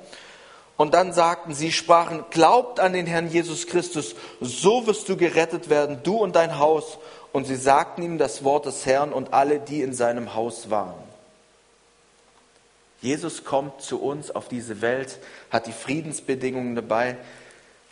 Und 0.76 0.92
dann 0.92 1.14
sagten 1.14 1.54
sie, 1.54 1.72
sprachen, 1.72 2.24
glaubt 2.30 2.80
an 2.80 2.92
den 2.92 3.06
Herrn 3.06 3.30
Jesus 3.30 3.66
Christus, 3.66 4.14
so 4.42 4.86
wirst 4.86 5.08
du 5.08 5.16
gerettet 5.16 5.70
werden, 5.70 6.00
du 6.02 6.16
und 6.16 6.36
dein 6.36 6.58
Haus. 6.58 6.98
Und 7.32 7.46
sie 7.46 7.56
sagten 7.56 8.02
ihm 8.02 8.18
das 8.18 8.44
Wort 8.44 8.66
des 8.66 8.84
Herrn 8.84 9.14
und 9.14 9.32
alle, 9.32 9.58
die 9.58 9.80
in 9.80 9.94
seinem 9.94 10.34
Haus 10.34 10.68
waren. 10.68 11.05
Jesus 13.00 13.44
kommt 13.44 13.82
zu 13.82 14.00
uns 14.00 14.30
auf 14.30 14.48
diese 14.48 14.80
Welt, 14.80 15.18
hat 15.50 15.66
die 15.66 15.72
Friedensbedingungen 15.72 16.74
dabei 16.74 17.16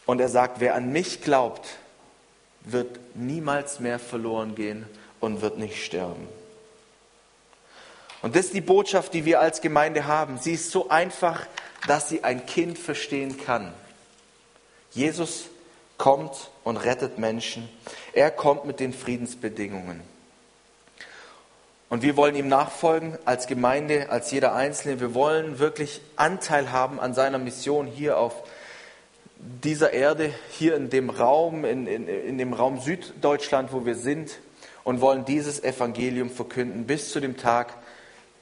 und 0.07 0.21
er 0.21 0.29
sagt, 0.29 0.61
wer 0.61 0.75
an 0.75 0.93
mich 0.93 1.23
glaubt, 1.23 1.67
wird 2.63 2.99
niemals 3.15 3.81
mehr 3.81 3.99
verloren 3.99 4.55
gehen 4.55 4.87
und 5.21 5.43
wird 5.43 5.59
nicht 5.59 5.85
sterben. 5.85 6.27
Und 8.23 8.35
das 8.35 8.47
ist 8.47 8.55
die 8.55 8.63
Botschaft, 8.63 9.13
die 9.13 9.27
wir 9.27 9.41
als 9.41 9.61
Gemeinde 9.61 10.07
haben. 10.07 10.39
Sie 10.39 10.55
ist 10.55 10.71
so 10.71 10.89
einfach, 10.89 11.47
dass 11.87 12.09
sie 12.09 12.25
ein 12.25 12.47
Kind 12.47 12.79
verstehen 12.79 13.37
kann. 13.37 13.75
Jesus 14.93 15.45
kommt 15.99 16.51
und 16.65 16.79
rettet 16.79 17.19
Menschen. 17.19 17.69
Er 18.15 18.31
kommt 18.31 18.65
mit 18.65 18.81
den 18.81 18.95
Friedensbedingungen. 18.95 20.01
Und 21.95 22.03
wir 22.03 22.17
wollen 22.17 22.35
ihm 22.35 22.49
nachfolgen 22.49 23.17
als 23.25 23.47
Gemeinde, 23.47 24.11
als 24.11 24.33
jeder 24.33 24.53
Einzelne. 24.53 24.99
Wir 24.99 25.15
wollen 25.15 25.61
wirklich 25.61 26.01
Anteil 26.17 26.73
haben 26.73 26.99
an 26.99 27.15
seiner 27.15 27.39
Mission 27.39 27.87
hier 27.87 28.19
auf 28.19 28.43
dieser 29.39 29.93
Erde, 29.93 30.35
hier 30.51 30.75
in 30.75 30.91
dem 30.91 31.09
Raum, 31.09 31.65
in, 31.65 31.87
in, 31.87 32.09
in 32.09 32.37
dem 32.37 32.53
Raum 32.53 32.81
Süddeutschland, 32.81 33.73
wo 33.73 33.87
wir 33.87 33.95
sind 33.95 34.41
und 34.83 35.01
wollen 35.01 35.25
dieses 35.25 35.63
Evangelium 35.63 36.31
verkünden 36.31 36.85
bis 36.85 37.13
zu 37.13 37.21
dem 37.21 37.37
Tag, 37.37 37.73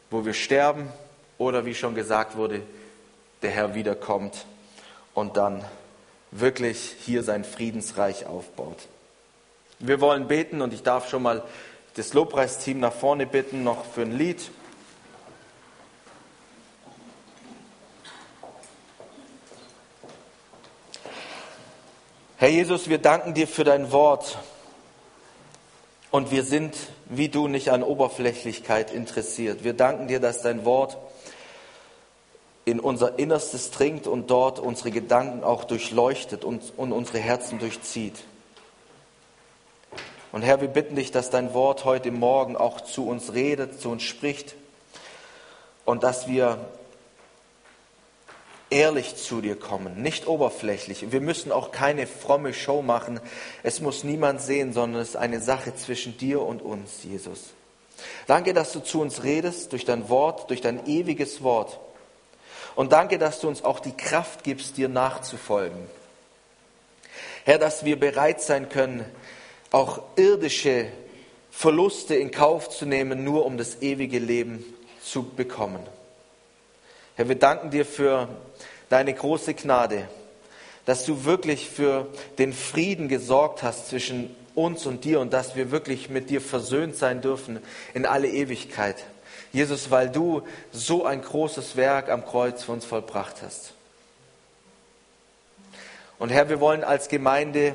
wo 0.09 0.25
wir 0.25 0.33
sterben 0.33 0.89
oder 1.37 1.67
wie 1.67 1.75
schon 1.75 1.95
gesagt 1.95 2.39
wurde, 2.39 2.63
der 3.43 3.51
Herr 3.51 3.75
wiederkommt 3.75 4.47
und 5.13 5.37
dann 5.37 5.63
wirklich 6.31 6.97
hier 7.05 7.23
sein 7.23 7.45
Friedensreich 7.45 8.25
aufbaut. 8.25 8.79
Wir 9.79 10.01
wollen 10.01 10.27
beten 10.27 10.63
und 10.63 10.73
ich 10.73 10.83
darf 10.83 11.11
schon 11.11 11.23
mal 11.23 11.43
das 11.95 12.15
Lobpreisteam 12.15 12.81
nach 12.81 12.93
vorne 12.93 13.27
bitten, 13.27 13.65
noch 13.65 13.85
für 13.85 14.03
ein 14.03 14.17
Lied. 14.17 14.51
Herr 22.39 22.49
Jesus, 22.49 22.89
wir 22.89 22.99
danken 22.99 23.35
dir 23.35 23.47
für 23.47 23.65
dein 23.65 23.93
Wort. 23.93 24.39
Und 26.11 26.31
wir 26.31 26.43
sind, 26.45 26.77
wie 27.07 27.29
du, 27.29 27.47
nicht 27.47 27.71
an 27.71 27.83
Oberflächlichkeit 27.83 28.91
interessiert. 28.91 29.65
Wir 29.65 29.73
danken 29.75 30.09
dir, 30.09 30.19
dass 30.21 30.43
dein 30.43 30.65
Wort 30.65 30.99
in 32.65 32.81
unser 32.81 33.19
Innerstes 33.19 33.71
dringt 33.71 34.07
und 34.07 34.31
dort 34.31 34.59
unsere 34.59 34.91
Gedanken 34.91 35.43
auch 35.43 35.65
durchleuchtet 35.65 36.45
und, 36.45 36.73
und 36.77 36.93
unsere 36.93 37.19
Herzen 37.19 37.59
durchzieht. 37.59 38.25
Und 40.33 40.43
Herr, 40.43 40.63
wir 40.63 40.69
bitten 40.69 40.97
dich, 40.97 41.11
dass 41.11 41.29
dein 41.29 41.53
Wort 41.53 41.85
heute 41.85 42.11
Morgen 42.11 42.57
auch 42.57 42.81
zu 42.81 43.07
uns 43.07 43.35
redet, 43.35 43.81
zu 43.81 43.91
uns 43.91 44.03
spricht 44.03 44.55
und 45.85 46.03
dass 46.03 46.27
wir 46.27 46.59
ehrlich 48.71 49.17
zu 49.17 49.43
dir 49.43 49.59
kommen, 49.59 50.01
nicht 50.01 50.27
oberflächlich. 50.27 51.13
Wir 51.13 51.21
müssen 51.21 51.53
auch 51.53 51.71
keine 51.71 52.07
fromme 52.07 52.55
Show 52.55 52.81
machen. 52.81 53.21
Es 53.63 53.83
muss 53.83 54.05
niemand 54.05 54.41
sehen, 54.41 54.73
sondern 54.73 55.03
es 55.03 55.11
ist 55.11 55.17
eine 55.17 55.41
Sache 55.41 55.77
zwischen 55.77 56.17
dir 56.17 56.41
und 56.41 56.63
uns, 56.63 57.05
Jesus. 57.05 57.51
Danke, 58.27 58.55
dass 58.55 58.73
du 58.73 58.81
zu 58.81 59.03
uns 59.03 59.25
redest 59.25 59.73
durch 59.73 59.85
dein 59.85 60.09
Wort, 60.09 60.49
durch 60.49 60.63
dein 60.63 60.87
ewiges 60.87 61.43
Wort. 61.43 61.79
Und 62.75 62.93
danke, 62.93 63.19
dass 63.19 63.41
du 63.41 63.49
uns 63.49 63.63
auch 63.63 63.81
die 63.81 63.95
Kraft 63.95 64.45
gibst, 64.45 64.79
dir 64.79 64.89
nachzufolgen. 64.89 65.87
Herr, 67.45 67.59
dass 67.59 67.85
wir 67.85 68.01
bereit 68.01 68.41
sein 68.41 68.71
können, 68.71 69.05
auch 69.73 70.03
irdische 70.17 70.87
Verluste 71.51 72.15
in 72.15 72.31
Kauf 72.31 72.71
zu 72.71 72.87
nehmen, 72.87 73.25
nur 73.25 73.45
um 73.45 73.59
das 73.59 73.83
ewige 73.83 74.19
Leben 74.19 74.65
zu 75.03 75.23
bekommen. 75.23 75.81
Herr, 77.17 77.29
wir 77.29 77.37
danken 77.37 77.71
dir 77.71 77.85
für 77.85 78.29
deine 78.89 79.13
große 79.13 79.55
Gnade. 79.55 80.09
dass 80.85 81.05
du 81.05 81.25
wirklich 81.25 81.69
für 81.69 82.07
den 82.39 82.53
Frieden 82.53 83.09
gesorgt 83.09 83.63
hast 83.63 83.89
zwischen 83.89 84.35
uns 84.55 84.85
und 84.87 85.05
dir 85.05 85.21
und 85.21 85.33
dass 85.33 85.57
wir 85.57 85.71
wirklich 85.71 86.11
mit 86.11 86.29
dir 86.29 86.41
versöhnt 86.41 86.97
sein 86.97 87.21
dürfen 87.21 87.61
in 87.95 88.05
alle 88.05 88.29
Ewigkeit. 88.29 88.97
Jesus, 89.53 89.91
weil 89.91 90.11
du 90.11 90.43
so 90.73 91.05
ein 91.05 91.23
großes 91.23 91.77
Werk 91.77 92.11
am 92.11 92.25
Kreuz 92.25 92.65
für 92.65 92.73
uns 92.73 92.85
vollbracht 92.85 93.37
hast. 93.43 93.75
Und 96.19 96.31
Herr, 96.31 96.49
wir 96.49 96.61
wollen 96.61 96.85
als 96.85 97.09
Gemeinde 97.09 97.75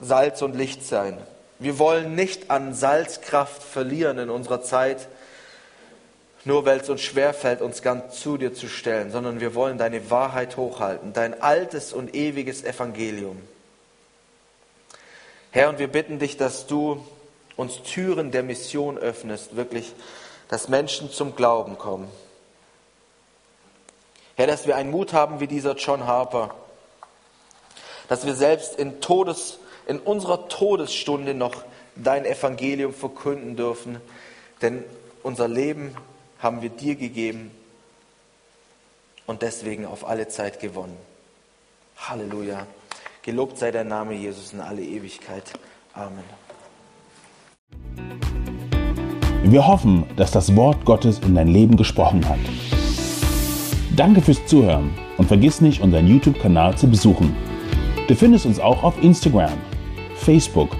Salz 0.00 0.42
und 0.42 0.56
Licht 0.56 0.84
sein. 0.84 1.18
Wir 1.58 1.78
wollen 1.78 2.14
nicht 2.14 2.50
an 2.50 2.72
Salzkraft 2.74 3.62
verlieren 3.62 4.18
in 4.18 4.30
unserer 4.30 4.62
Zeit, 4.62 5.08
nur 6.44 6.64
weil 6.64 6.80
es 6.80 6.88
uns 6.88 7.02
schwerfällt, 7.02 7.60
uns 7.60 7.82
ganz 7.82 8.20
zu 8.20 8.38
dir 8.38 8.54
zu 8.54 8.68
stellen, 8.68 9.10
sondern 9.10 9.40
wir 9.40 9.54
wollen 9.54 9.76
deine 9.76 10.10
Wahrheit 10.10 10.56
hochhalten, 10.56 11.12
dein 11.12 11.42
altes 11.42 11.92
und 11.92 12.14
ewiges 12.14 12.62
Evangelium. 12.62 13.40
Herr, 15.50 15.68
und 15.68 15.78
wir 15.78 15.88
bitten 15.88 16.18
dich, 16.18 16.36
dass 16.36 16.66
du 16.66 17.04
uns 17.56 17.82
Türen 17.82 18.30
der 18.30 18.44
Mission 18.44 18.96
öffnest, 18.96 19.56
wirklich, 19.56 19.92
dass 20.48 20.68
Menschen 20.68 21.10
zum 21.10 21.34
Glauben 21.34 21.76
kommen. 21.76 22.08
Herr, 24.36 24.46
dass 24.46 24.68
wir 24.68 24.76
einen 24.76 24.92
Mut 24.92 25.12
haben 25.12 25.40
wie 25.40 25.48
dieser 25.48 25.74
John 25.74 26.06
Harper, 26.06 26.54
dass 28.08 28.24
wir 28.24 28.34
selbst 28.34 28.78
in, 28.78 29.00
Todes, 29.00 29.58
in 29.88 29.98
unserer 29.98 30.48
Todesstunde 30.48 31.34
noch 31.34 31.64
dein 31.96 32.24
Evangelium 32.24 32.92
verkünden 32.92 33.56
dürfen, 33.56 33.96
denn 34.62 34.84
unser 35.24 35.48
Leben 35.48 35.96
haben 36.38 36.62
wir 36.62 36.70
dir 36.70 36.94
gegeben 36.94 37.50
und 39.26 39.42
deswegen 39.42 39.84
auf 39.84 40.06
alle 40.06 40.28
Zeit 40.28 40.60
gewonnen. 40.60 40.96
Halleluja. 41.96 42.66
Gelobt 43.22 43.58
sei 43.58 43.72
der 43.72 43.84
Name 43.84 44.14
Jesus 44.14 44.52
in 44.52 44.60
alle 44.60 44.82
Ewigkeit. 44.82 45.42
Amen. 45.92 46.24
Wir 49.42 49.66
hoffen, 49.66 50.04
dass 50.16 50.30
das 50.30 50.54
Wort 50.54 50.84
Gottes 50.84 51.18
in 51.20 51.34
dein 51.34 51.48
Leben 51.48 51.76
gesprochen 51.76 52.28
hat. 52.28 52.38
Danke 53.96 54.20
fürs 54.20 54.44
Zuhören 54.46 54.94
und 55.16 55.26
vergiss 55.26 55.60
nicht, 55.60 55.80
unseren 55.80 56.06
YouTube-Kanal 56.06 56.76
zu 56.76 56.88
besuchen. 56.88 57.34
Du 58.06 58.14
findest 58.14 58.46
uns 58.46 58.60
auch 58.60 58.82
auf 58.84 59.02
Instagram, 59.02 59.58
Facebook 60.18 60.76